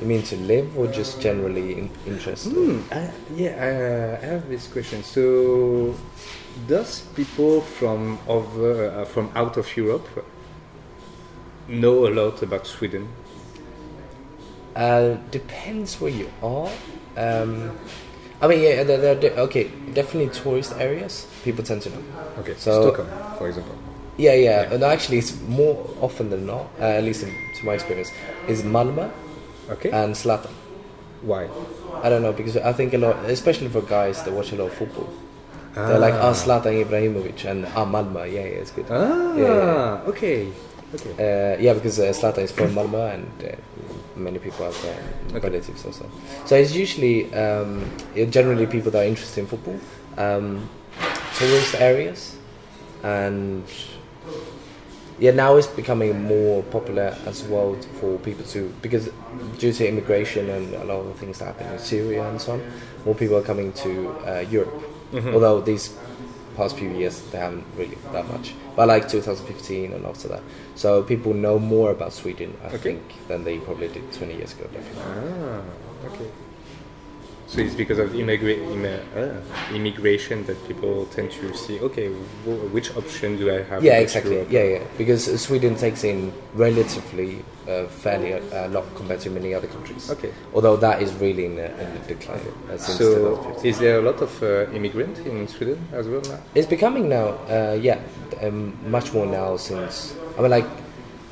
[0.00, 2.52] you mean to live or just generally in- interested?
[2.52, 3.54] Hmm, I, yeah,
[4.20, 5.02] I, I have this question.
[5.02, 5.94] So,
[6.68, 10.06] does people from over uh, from out of Europe
[11.68, 13.08] know a lot about Sweden?
[14.76, 16.70] Uh, depends where you are.
[17.16, 17.72] Um,
[18.40, 21.26] I mean, yeah, there, there- okay, definitely tourist areas.
[21.44, 22.02] People tend to know.
[22.38, 23.74] Okay, So- Stockholm, for example.
[24.16, 24.74] Yeah, yeah, Yeah.
[24.74, 28.10] and actually, it's more often than not, uh, at least in, to my experience,
[28.48, 29.10] is Malmö
[29.70, 29.90] Okay.
[29.90, 30.50] and Zlatan.
[31.22, 31.48] Why?
[32.02, 34.66] I don't know because I think a lot, especially for guys that watch a lot
[34.66, 35.08] of football,
[35.74, 36.28] they're like, Ah.
[36.30, 38.86] "Ah, Zlatan Ibrahimovic," and "Ah, Malmö." Yeah, yeah, it's good.
[38.90, 40.48] Ah, Yeah, okay.
[40.94, 41.12] Okay.
[41.14, 43.54] Uh, yeah, because uh, Zlatan is from Malmö, and uh,
[44.16, 45.48] many people have uh, Okay.
[45.48, 46.04] relatives also.
[46.46, 47.84] So it's usually um,
[48.30, 49.78] generally people that are interested in football,
[50.18, 50.68] um,
[51.38, 52.34] tourist areas,
[53.04, 53.62] and
[55.20, 59.10] yeah, now it's becoming more popular as well for people to because
[59.58, 62.52] due to immigration and a lot of the things that happen in Syria and so
[62.52, 62.62] on,
[63.04, 64.80] more people are coming to uh, Europe.
[65.34, 65.94] Although these
[66.56, 70.42] past few years they haven't really that much, but like 2015 and after that,
[70.76, 72.78] so people know more about Sweden, I Okay.
[72.78, 74.64] think, than they probably did 20 years ago.
[74.72, 75.02] Definitely.
[75.06, 76.30] Ah, okay.
[77.50, 81.80] So it's because of immigra- immi- uh, immigration that people tend to see.
[81.80, 82.06] Okay,
[82.46, 83.82] w- which option do I have?
[83.82, 84.34] Yeah, exactly.
[84.36, 84.52] Europe?
[84.52, 84.82] Yeah, yeah.
[84.96, 89.66] Because uh, Sweden takes in relatively uh, fairly a, a lot compared to many other
[89.66, 90.08] countries.
[90.12, 90.30] Okay.
[90.54, 92.38] Although that is really in in decline
[92.70, 93.66] uh, So 2015.
[93.66, 96.38] is there a lot of uh, immigrant in Sweden as well now?
[96.54, 97.98] It's becoming now, uh, yeah,
[98.46, 100.14] um, much more now since.
[100.38, 100.68] I mean, like,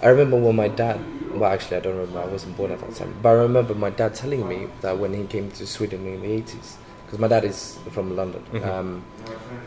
[0.03, 0.99] I remember when my dad.
[1.39, 2.21] Well, actually, I don't remember.
[2.21, 3.15] I wasn't born at that time.
[3.23, 6.33] But I remember my dad telling me that when he came to Sweden in the
[6.33, 9.03] eighties, because my dad is from London, um,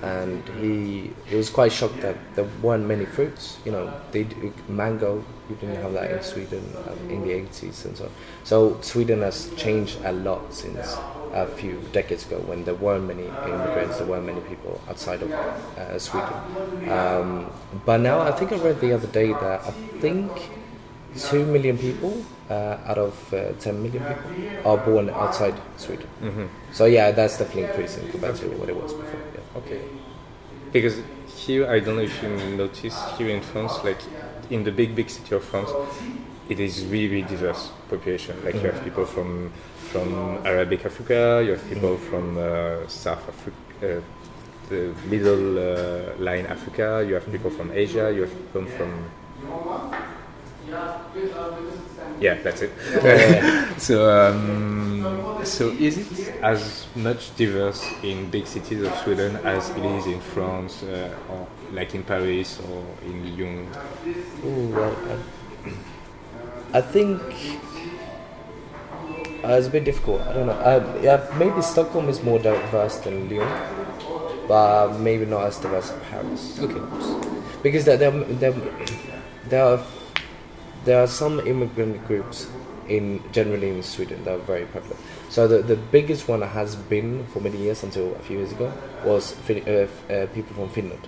[0.04, 3.58] and he he was quite shocked that there weren't many fruits.
[3.66, 4.28] You know, they
[4.68, 5.24] mango.
[5.50, 8.06] You didn't have that in Sweden um, in the eighties and so.
[8.06, 8.12] on.
[8.44, 10.98] So Sweden has changed a lot since
[11.34, 15.32] a few decades ago when there weren't many immigrants, there weren't many people outside of
[15.32, 16.90] uh, Sweden.
[16.92, 17.50] Um,
[17.86, 20.30] but now I think I read the other day that I think
[21.18, 26.08] two million people uh, out of uh, 10 million people are born outside Sweden.
[26.22, 26.46] Mm-hmm.
[26.74, 29.20] So yeah, that's definitely increasing compared to what it was before.
[29.34, 29.60] Yeah.
[29.60, 29.82] Okay.
[30.72, 31.02] Because
[31.36, 34.00] here, I don't know if you notice, here in France, like
[34.50, 35.70] in the big, big city of France,
[36.50, 38.36] it is really, really diverse population.
[38.44, 39.52] Like you have people from
[39.92, 44.02] from Arabic Africa, you have people from uh, South Africa, uh,
[44.70, 48.92] the middle uh, line Africa, you have people from Asia, you have people from.
[52.20, 52.72] Yeah, that's it.
[53.82, 59.84] so, um, so is it as much diverse in big cities of Sweden as it
[59.84, 63.68] is in France, uh, or like in Paris or in Lyon?
[64.46, 64.96] Ooh, well,
[66.74, 67.22] I, I think
[69.44, 70.22] uh, it's a bit difficult.
[70.22, 70.54] I don't know.
[70.54, 73.50] Uh, yeah, maybe Stockholm is more diverse than Lyon,
[74.48, 76.60] but maybe not as diverse as Paris.
[76.60, 77.42] Okay.
[77.64, 78.54] because there, there, there,
[79.50, 79.84] there are
[80.86, 82.48] there are some immigrant groups
[82.88, 84.98] in generally in Sweden that are very popular.
[85.30, 88.74] So the the biggest one has been for many years until a few years ago
[89.06, 91.08] was Fin- uh, uh, people from Finland,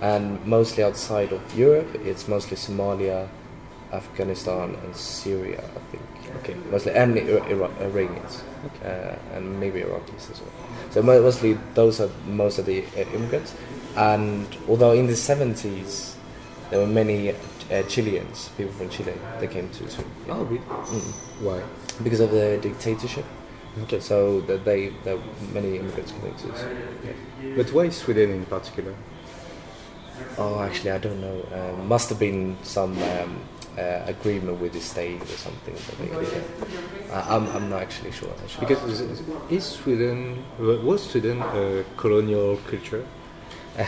[0.00, 3.28] and mostly outside of Europe, it's mostly Somalia,
[3.92, 5.62] Afghanistan, and Syria.
[5.62, 6.02] I think.
[6.42, 6.56] Okay.
[6.70, 8.42] Mostly and Ira- Ira- Iranians,
[8.84, 10.52] uh, and maybe Iraqis as well.
[10.90, 13.54] So mostly those are most of the uh, immigrants.
[13.96, 16.16] And although in the seventies
[16.70, 17.32] there were many
[17.70, 20.58] uh, Chileans, people from Chile, that came to Sweden Oh, really?
[21.40, 21.62] Why?
[22.02, 23.24] because of the dictatorship.
[23.82, 24.00] Okay.
[24.00, 26.88] So that they there were many immigrants coming to Sweden.
[27.42, 27.52] Yeah.
[27.56, 28.94] But why Sweden in particular?
[30.38, 31.44] Oh, actually, I don't know.
[31.52, 33.40] Um, must have been some um,
[33.76, 37.12] uh, agreement with the state or something that they.
[37.12, 38.30] Uh, I'm I'm not actually sure.
[38.42, 38.66] Actually.
[38.66, 39.00] Because
[39.50, 43.04] is Sweden was Sweden a colonial culture?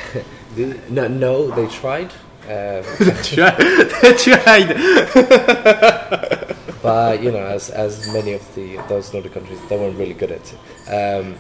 [0.90, 2.10] No, no, they tried.
[2.48, 2.82] Uh,
[3.24, 3.56] tried.
[6.82, 10.30] but you know, as as many of the those Nordic countries, they weren't really good
[10.30, 10.58] at it.
[10.88, 11.34] Um,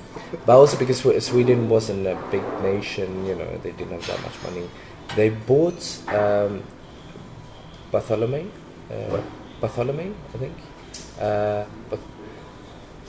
[0.44, 4.42] but also because Sweden wasn't a big nation, you know, they didn't have that much
[4.42, 4.68] money.
[5.14, 6.64] They bought um,
[7.92, 8.50] Bartholomew,
[8.90, 9.22] uh,
[9.60, 10.54] Bartholomew, I think.
[11.20, 11.64] Uh,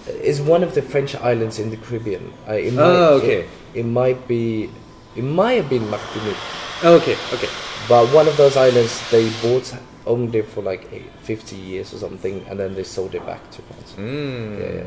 [0.08, 2.32] is one of the French islands in the Caribbean.
[2.48, 3.40] Uh, it might, Oh, okay.
[3.74, 4.70] It, it might be.
[5.16, 6.38] It might have been Martinique.
[6.84, 7.50] okay, okay.
[7.88, 9.74] But one of those islands they bought
[10.06, 13.62] only for like eight, 50 years or something, and then they sold it back to
[13.62, 13.94] France.
[13.98, 14.60] Mm.
[14.60, 14.84] Yeah, yeah.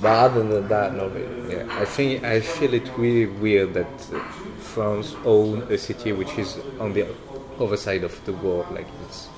[0.00, 1.54] But other than that, no really.
[1.54, 4.00] Yeah, I think I feel it really weird that
[4.58, 7.06] France own a city which is on the
[7.58, 8.70] other side of the world.
[8.70, 9.28] Like it's,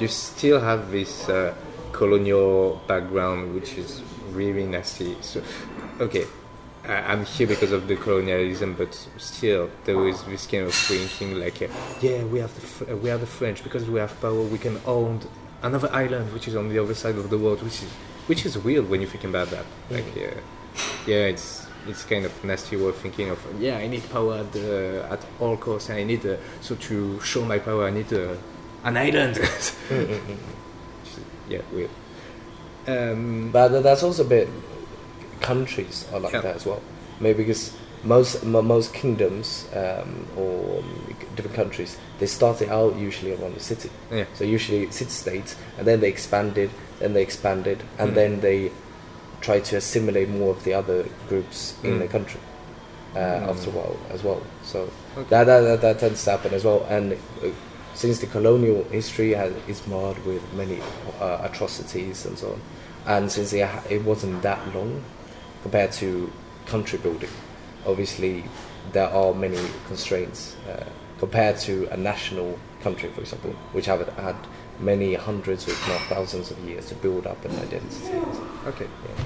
[0.00, 1.54] you still have this uh,
[1.92, 5.16] colonial background, which is really nasty.
[5.20, 5.42] So,
[6.00, 6.26] okay,
[6.90, 11.62] I'm here because of the colonialism, but still there is this kind of thinking like,
[11.62, 11.68] uh,
[12.00, 14.42] yeah, we have the uh, we are the French because we have power.
[14.42, 15.20] We can own
[15.62, 17.90] another island which is on the other side of the world, which is
[18.26, 19.64] which is weird when you think about that.
[19.90, 20.34] Like, yeah,
[21.06, 24.52] yeah, it's it's kind of nasty way of thinking of yeah I need power at,
[24.52, 28.12] the, at all costs and I need uh, so to show my power I need
[28.12, 28.34] uh,
[28.84, 29.38] an island.
[31.48, 31.90] yeah, weird.
[32.86, 34.48] Um, But that's also a bit
[35.40, 36.42] countries are like Yeah.
[36.42, 36.80] that as well.
[37.20, 37.72] Maybe because
[38.02, 40.82] most mo most kingdoms um, or
[41.36, 43.90] different countries they started out usually around the city.
[44.10, 44.24] yeah.
[44.34, 48.14] So usually city states, and then they expanded, then they expanded, and Mm.
[48.14, 48.70] then they
[49.40, 51.98] try to assimilate more of the other groups in Mm.
[52.00, 52.40] the country
[53.14, 53.48] uh, Mm.
[53.50, 54.40] after a while as well.
[54.64, 54.78] So
[55.16, 55.26] Okay.
[55.30, 56.86] that, that, that that tends to happen as well.
[56.88, 57.48] And uh,
[57.94, 60.78] since the colonial history has, is marred with many
[61.20, 62.60] uh, atrocities and so on,
[63.06, 65.02] and since it, it wasn't that long
[65.62, 66.32] compared to
[66.66, 67.30] country building,
[67.86, 68.44] obviously
[68.92, 70.84] there are many constraints uh,
[71.18, 74.36] compared to a national country, for example, which have had
[74.80, 78.14] many hundreds, if not thousands, of years to build up an identity.
[78.66, 78.86] Okay.
[78.86, 79.24] Yeah.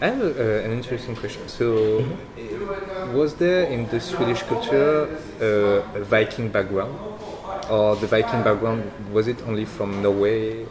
[0.00, 1.48] I have uh, an interesting question.
[1.48, 1.98] So,
[2.38, 6.96] uh, was there in the Swedish culture uh, a Viking background,
[7.68, 10.66] or the Viking background was it only from Norway?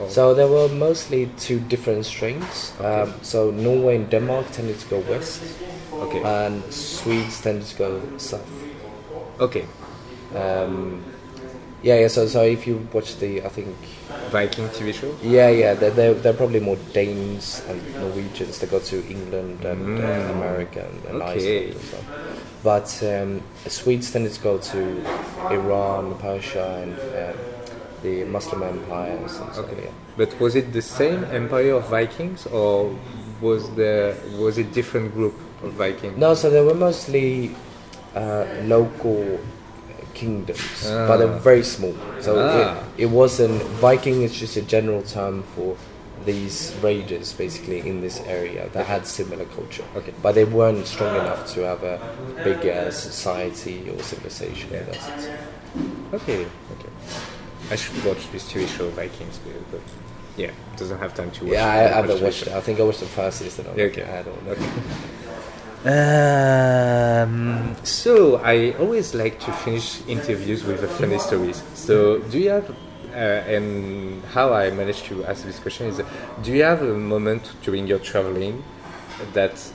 [0.00, 2.72] Uh, So there were mostly two different strains.
[2.80, 3.02] Okay.
[3.02, 5.42] Um, so Norway and Denmark tended to go west,
[5.92, 8.50] okay, and Swedes tended to go south.
[9.40, 9.64] okay,
[10.34, 11.02] Um,
[11.82, 12.08] yeah, yeah.
[12.08, 13.68] So, so if you watch the, I think,
[14.30, 15.14] Viking TV show.
[15.22, 19.98] yeah, yeah, they're, they're, they're probably more Danes and Norwegians that go to England and
[19.98, 20.30] uh, Mm.
[20.30, 21.70] America and, and Okay.
[21.70, 22.36] Iceland and on.
[22.64, 24.80] But um, Swedes tended to go to
[25.50, 27.32] Iran, Persia, and uh,
[28.06, 29.32] the Muslim empires.
[29.40, 29.84] And so, Okay.
[29.84, 29.90] yeah.
[30.16, 32.94] But was it the same empire of Vikings, or
[33.40, 35.34] was there was it different group
[35.64, 36.16] of Vikings?
[36.16, 37.50] No, so they were mostly
[38.14, 38.44] uh,
[38.74, 39.40] local
[40.14, 41.08] kingdoms, Ah.
[41.08, 41.94] but they're very small.
[42.20, 42.78] So Ah.
[42.96, 45.74] it, it wasn't Viking is just a general term for
[46.24, 49.84] these raiders, basically in this area that had similar culture.
[49.98, 50.12] Okay.
[50.22, 51.98] but they weren't strong enough to have a
[52.44, 54.70] bigger society or civilization.
[54.70, 55.26] sense.
[56.14, 56.92] Okay, okay.
[57.70, 59.40] I should watch this TV show Vikings,
[59.70, 59.80] but,
[60.36, 61.52] yeah, doesn't have time to watch.
[61.54, 62.48] Yeah, I, I haven't watched it.
[62.48, 63.66] I think I watched the first season.
[63.66, 64.02] Of okay.
[64.02, 64.52] I don't know.
[64.52, 64.70] Okay.
[65.84, 71.62] Um, so I always like to finish interviews with a funny stories.
[71.74, 72.70] So do you have,
[73.10, 76.00] uh, and how I managed to ask this question is,
[76.42, 78.64] do you have a moment during your traveling
[79.34, 79.70] that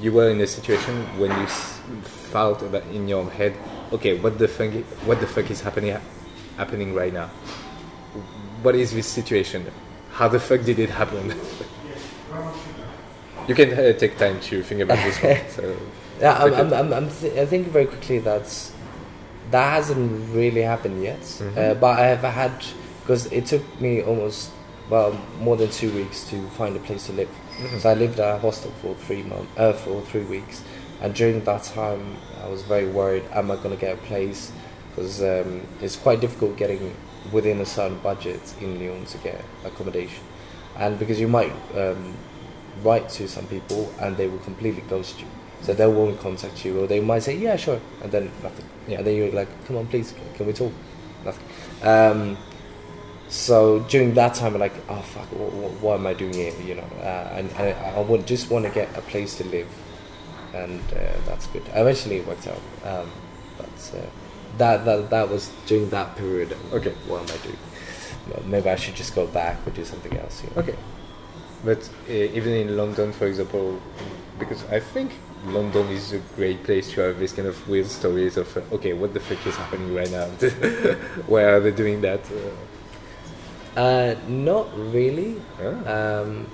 [0.00, 3.54] you were in a situation when you felt about in your head,
[3.92, 4.72] okay, what the fuck,
[5.04, 5.96] what the fuck is happening,
[6.60, 7.28] happening right now?
[8.62, 9.60] What is this situation?
[10.12, 11.24] How the fuck did it happen?
[13.48, 15.40] you can uh, take time to think about this one.
[15.56, 15.76] So.
[16.20, 18.74] Yeah, I'm, I'm, I'm, I'm th- I think very quickly that's
[19.52, 21.20] that hasn't really happened yet.
[21.20, 21.58] Mm-hmm.
[21.58, 22.52] Uh, but I have had
[23.00, 24.50] because it took me almost
[24.90, 27.30] well more than two weeks to find a place to live.
[27.30, 27.78] Mm-hmm.
[27.78, 30.62] So I lived at a hostel for three months, uh, for three weeks,
[31.00, 34.52] and during that time I was very worried: Am I going to get a place?
[34.90, 36.94] Because um, it's quite difficult getting
[37.32, 40.22] within a certain budget in Lyon to get accommodation,
[40.76, 42.14] and because you might um,
[42.82, 45.26] write to some people and they will completely ghost you.
[45.62, 48.64] So they won't contact you, or they might say, "Yeah, sure," and then nothing.
[48.88, 48.98] Yeah.
[48.98, 50.72] And then you're like, "Come on, please, can, we talk?"
[51.24, 51.44] Nothing.
[51.86, 52.38] Um,
[53.28, 56.54] so during that time, I'm like, "Oh fuck, what, what, what am I doing here?"
[56.64, 59.44] You know, uh, and, and I, I would just want to get a place to
[59.48, 59.68] live,
[60.54, 61.62] and uh, that's good.
[61.74, 63.10] Eventually, it worked out, um,
[63.58, 64.06] but uh,
[64.58, 66.56] that that that was during that period.
[66.72, 66.92] Okay.
[67.06, 67.58] what am I doing?
[68.50, 70.42] Maybe I should just go back or do something else.
[70.44, 70.62] You know?
[70.62, 70.76] Okay.
[71.64, 73.80] But uh, even in London, for example,
[74.38, 75.12] because I think
[75.46, 78.92] London is a great place to have this kind of weird stories of, uh, okay,
[78.92, 80.24] what the fuck is happening right now?
[81.26, 82.20] Why are they doing that?
[83.76, 85.40] Uh, not really.
[85.60, 86.46] ah, Um,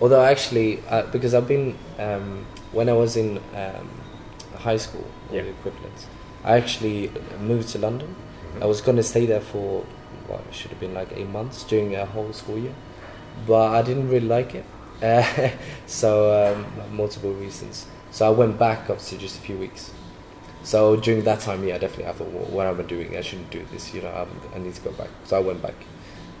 [0.00, 3.88] although actually, uh, because I've been um, when I was in um,
[4.56, 5.42] high school Yeah.
[5.42, 6.06] the equivalent,
[6.44, 7.10] I actually
[7.40, 8.08] moved to London.
[8.08, 8.62] Mm-hmm.
[8.62, 9.84] I was going to stay there for
[10.26, 12.74] what should have been like eight months during a whole school year,
[13.46, 14.64] but I didn't really like it.
[15.02, 15.50] Uh,
[15.86, 17.86] so um, multiple reasons.
[18.10, 19.92] So I went back after just a few weeks.
[20.64, 23.16] So during that time, yeah, definitely I thought, well, what am I doing?
[23.16, 23.92] I shouldn't do this.
[23.92, 25.08] You know, I'm, I need to go back.
[25.24, 25.74] So I went back,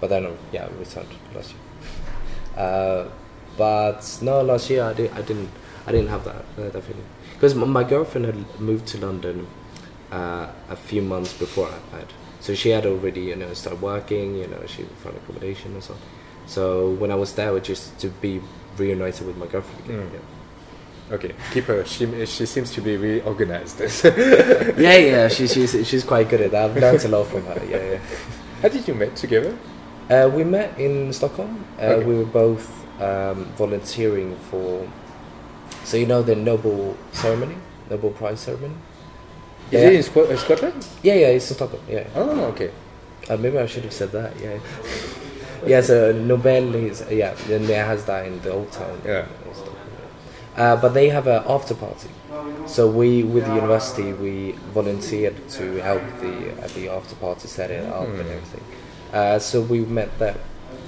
[0.00, 1.58] but then uh, yeah, I returned last year.
[2.52, 3.08] Uh,
[3.56, 5.48] but no, last year I, did, I didn't.
[5.86, 7.06] I didn't have that, uh, that feeling
[7.42, 9.48] because my, girlfriend had moved to London
[10.12, 12.06] uh, a few months before I had.
[12.38, 14.36] So she had already, you know, started working.
[14.36, 15.94] You know, she found accommodation and so.
[15.94, 16.00] on.
[16.46, 18.40] So when I was there, it was just to be
[18.76, 19.84] reunited with my girlfriend.
[19.90, 20.20] Again.
[21.10, 21.14] Mm.
[21.14, 21.84] okay, keep her.
[21.84, 23.80] She, she seems to be really organized.
[23.80, 24.76] Yeah.
[24.78, 26.70] yeah, yeah, she, she's she's quite good at that.
[26.70, 27.60] I've learned a lot from her.
[27.68, 27.98] Yeah, yeah.
[28.62, 29.58] How did you meet together?
[30.08, 31.64] Uh, we met in Stockholm.
[31.76, 32.04] Uh, Okay.
[32.06, 32.70] We were both
[33.02, 34.86] um, volunteering for.
[35.84, 37.56] So you know the Nobel ceremony,
[37.90, 38.74] Nobel Prize ceremony.
[39.70, 39.88] Is Yeah.
[39.88, 40.86] it in Squ- uh, Scotland?
[41.02, 41.82] Yeah, yeah, it's in Stockholm.
[41.88, 42.70] Yeah, Oh, okay.
[43.28, 44.32] uh, maybe I should have said that.
[44.40, 44.58] Yeah,
[45.66, 45.80] yeah.
[45.80, 47.34] So Nobel is yeah.
[47.48, 49.00] Then there has that in the old town.
[49.04, 49.26] Yeah.
[50.56, 52.08] Uh, but they have an after party.
[52.66, 57.70] So we, with the university, we volunteered to help the at the after party, set
[57.70, 58.20] it up and Hmm.
[58.36, 58.64] everything.
[59.12, 60.36] Uh, so we met there.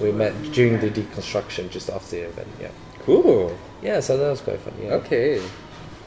[0.01, 2.49] We met during the deconstruction, just after the event.
[2.61, 2.69] Yeah.
[3.07, 3.53] Cool.
[3.85, 4.01] Yeah.
[4.01, 4.75] So that was quite fun.
[4.83, 4.95] Yeah.
[4.95, 5.41] Okay.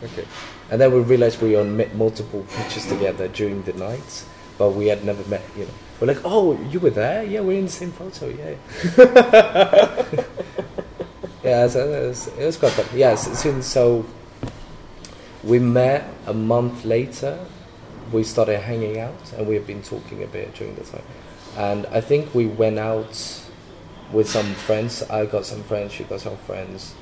[0.04, 0.26] Okay.
[0.70, 4.26] And then we realized we on met multiple pictures together during the night,
[4.58, 5.42] but we had never met.
[5.56, 7.24] You know, we're like, oh, you were there?
[7.24, 8.28] Yeah, we're in the same photo.
[8.28, 8.56] Yeah.
[11.44, 12.86] yeah, so it was, it was quite fun.
[12.98, 14.06] Yeah, so, so-
[15.44, 17.40] we met a month later.
[18.12, 21.04] We started hanging out, and we've been talking a bit during the time.
[21.56, 23.42] And I think we went out
[24.12, 25.04] with some friends.
[25.04, 25.94] I got some friends.
[25.94, 26.94] She got some friends.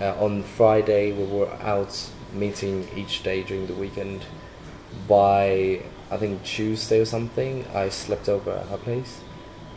[0.00, 4.24] Uh, on Friday, we were out meeting each day during the weekend.
[5.08, 9.20] By I think Tuesday or something, I slept over at her place,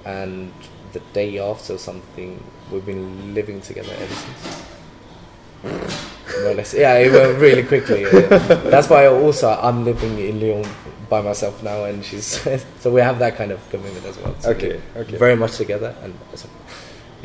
[0.06, 0.54] and
[0.94, 4.66] the day after or something, we've been living together ever since.
[5.64, 6.74] More or less.
[6.74, 8.06] Yeah, it went really quickly.
[8.06, 10.66] That's why also I'm living in Lyon
[11.10, 12.26] by myself now, and she's
[12.80, 14.36] so we have that kind of commitment as well.
[14.40, 15.18] So Okay, okay.
[15.18, 16.14] Very much together, and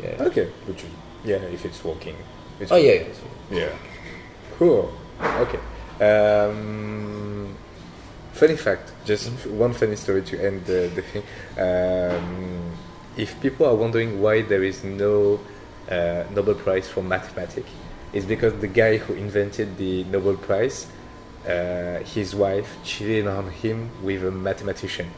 [0.01, 0.15] yeah.
[0.19, 0.51] Okay.
[0.65, 0.83] Which
[1.23, 2.15] yeah, if it's working.
[2.59, 3.03] It's Oh yeah,
[3.51, 3.69] yeah.
[4.57, 4.91] Cool.
[5.21, 5.59] Okay.
[5.99, 7.55] Um,
[8.33, 11.23] funny fact, just f- one funny story to end the, the thing.
[11.57, 12.71] Um,
[13.15, 15.39] if people are wondering why there is no
[15.89, 17.69] uh, Nobel Prize for mathematics,
[18.13, 20.87] it's because the guy who invented the Nobel Prize,
[21.47, 25.11] uh, his wife cheated on him with a mathematician.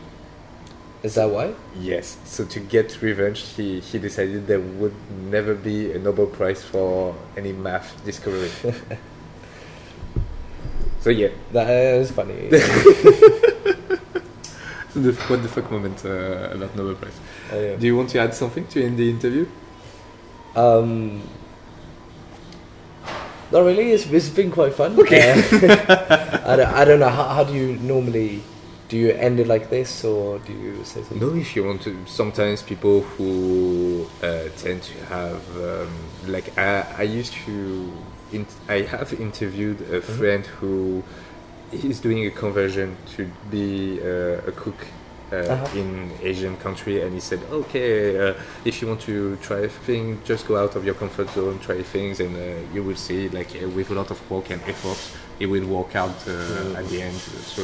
[1.01, 1.55] Is that why?
[1.79, 2.17] Yes.
[2.25, 4.93] So to get revenge, he, he decided there would
[5.29, 8.49] never be a Nobel Prize for any math discovery.
[10.99, 12.33] so yeah, That is funny.
[12.49, 12.59] the,
[15.27, 17.17] what the fuck moment uh, about Nobel Prize.
[17.53, 17.77] Oh, yeah.
[17.77, 19.47] Do you want to add something to end the interview?
[20.53, 21.21] Um,
[23.53, 23.93] not really.
[23.93, 24.99] It's, it's been quite fun.
[24.99, 25.31] Okay.
[25.31, 27.07] Uh, I, don't, I don't know.
[27.07, 28.43] How, how do you normally
[28.89, 28.97] do?
[28.97, 31.19] You end it like this, or do you say something?
[31.19, 31.95] No, if you want to.
[32.05, 35.89] Sometimes people who uh, tend to have, um,
[36.27, 37.91] like, I, I used to.
[38.31, 41.03] In, I have interviewed a friend who
[41.71, 44.75] is doing a conversion to be uh, a cook.
[45.31, 45.77] Uh, Uh-huh.
[45.79, 48.33] in Asian country, and he said, "Okay, uh,
[48.65, 52.19] if you want to try things, just go out of your comfort zone, try things,
[52.19, 52.41] and uh,
[52.73, 53.29] you will see.
[53.29, 54.97] Like with a lot of work and effort,
[55.39, 57.19] it will work out uh, at the end.
[57.55, 57.61] So,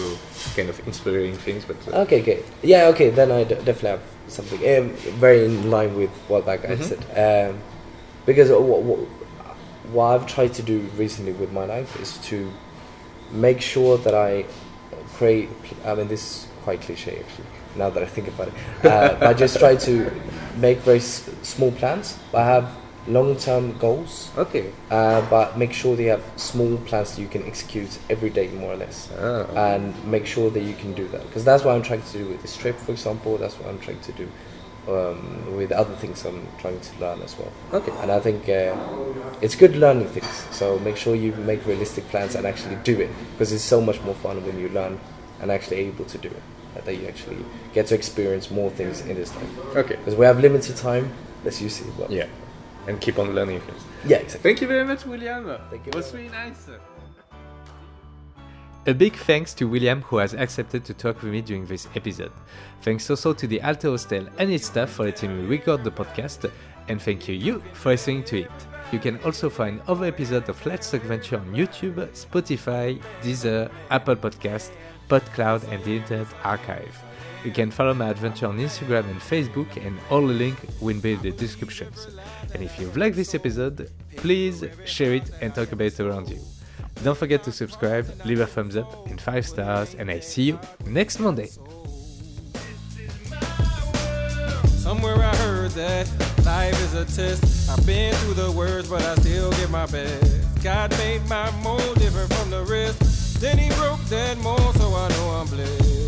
[0.55, 2.43] kind of inspiring things, but Okay, okay.
[2.61, 3.09] Yeah, okay.
[3.09, 4.89] Then I d- definitely have something um,
[5.19, 6.83] very in line with what that guy Mhm.
[6.89, 7.01] said.
[7.25, 7.57] Um,
[8.27, 8.99] because what, what,
[9.91, 12.37] what I've tried to do recently with my life is to
[13.31, 14.45] make sure that I
[15.17, 15.49] create.
[15.83, 17.45] I mean, this is quite cliche actually.
[17.77, 18.53] Now that I think about it,
[18.85, 20.11] uh, I just try to
[20.57, 22.17] make very s- small plans.
[22.33, 22.69] I have
[23.07, 24.71] long-term goals, okay.
[24.89, 28.73] uh, but make sure they have small plans that you can execute every day, more
[28.73, 29.45] or less Ah,
[29.75, 32.25] and make sure that you can do that because that's what I'm trying to do
[32.29, 33.37] with this trip, for example.
[33.37, 34.27] That's what I'm trying to do
[34.87, 37.51] um, with other things I'm trying to learn as well.
[37.73, 37.91] okay.
[38.01, 38.75] And I think uh,
[39.41, 40.47] it's good learning things.
[40.51, 44.01] So make sure you make realistic plans and actually do it because it's so much
[44.01, 44.99] more fun when you learn
[45.41, 46.41] and actually able to do it.
[46.83, 47.37] That you actually
[47.73, 49.75] get to experience more things in this life.
[49.75, 49.95] Okay.
[49.95, 51.11] Because we have limited time.
[51.43, 52.11] Let's use it well.
[52.11, 52.27] Yeah.
[52.87, 53.81] And keep on learning things.
[54.05, 54.51] Yeah, exactly.
[54.51, 55.45] Thank you very much, William.
[55.71, 56.69] Thank you It was very really nice.
[58.87, 62.31] A big thanks to William who has accepted to talk with me during this episode.
[62.81, 66.51] Thanks also to the Alto Hostel and its staff for letting me record the podcast,
[66.87, 68.74] and thank you you for listening to it.
[68.91, 74.15] You can also find other episodes of Let's Talk Venture on YouTube, Spotify, Deezer, Apple
[74.15, 74.71] Podcast,
[75.09, 76.97] PodCloud, and the Internet Archive.
[77.43, 81.13] You can follow my adventure on Instagram and Facebook, and all the link will be
[81.13, 82.07] in the descriptions.
[82.53, 86.39] And if you've liked this episode, please share it and talk about it around you.
[87.03, 90.59] Don't forget to subscribe, leave a thumbs up and 5 stars, and I see you
[90.85, 91.49] next Monday.
[94.67, 97.69] Somewhere I heard that life is a test.
[97.69, 100.63] I've been through the worst, but I still give my best.
[100.63, 103.41] God made my mold different from the rest.
[103.41, 106.05] Then he broke that mold, so I know I'm blessed.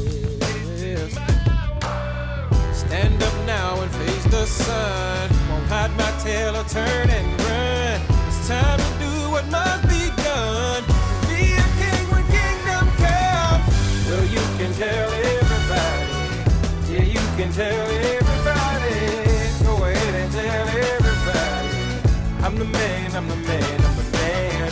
[2.73, 5.29] Stand up now and face the sun.
[5.49, 7.99] Won't hide my tail or turn and run.
[8.27, 10.83] It's time to do what must be done.
[11.27, 13.65] Be a king when kingdom comes.
[14.07, 16.93] Well, you can tell everybody.
[16.93, 18.26] Yeah, you can tell everybody.
[23.17, 24.71] I'm the man, I'm the man.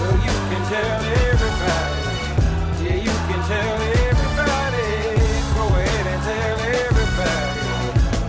[0.00, 2.00] Well, you can tell everybody.
[2.82, 4.88] Yeah, you can tell everybody.
[5.52, 7.60] Go ahead and tell everybody.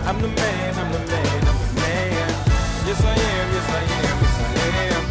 [0.04, 2.28] I'm the man, I'm the man, I'm the man.
[2.84, 4.52] Yes, I am, yes, I am, yes, I
[4.84, 5.02] am.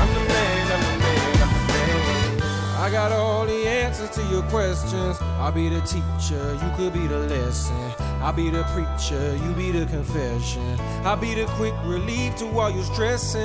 [0.00, 2.78] I'm the man, I'm the man, I'm the man.
[2.78, 5.18] I got all the answers to your questions.
[5.40, 8.07] I'll be the teacher, you could be the lesson.
[8.20, 10.78] I'll be the preacher, you be the confession.
[11.04, 13.40] I'll be the quick relief to all your stressing.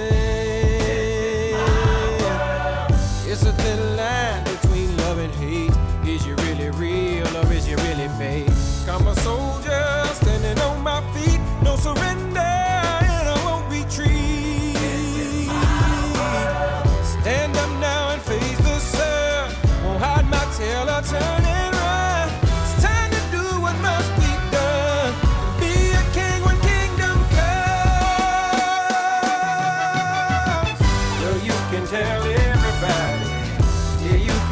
[3.25, 5.71] It's a thin line between love and hate.
[6.07, 8.52] Is you really real or is you really fake?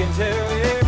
[0.02, 0.81] can tell you.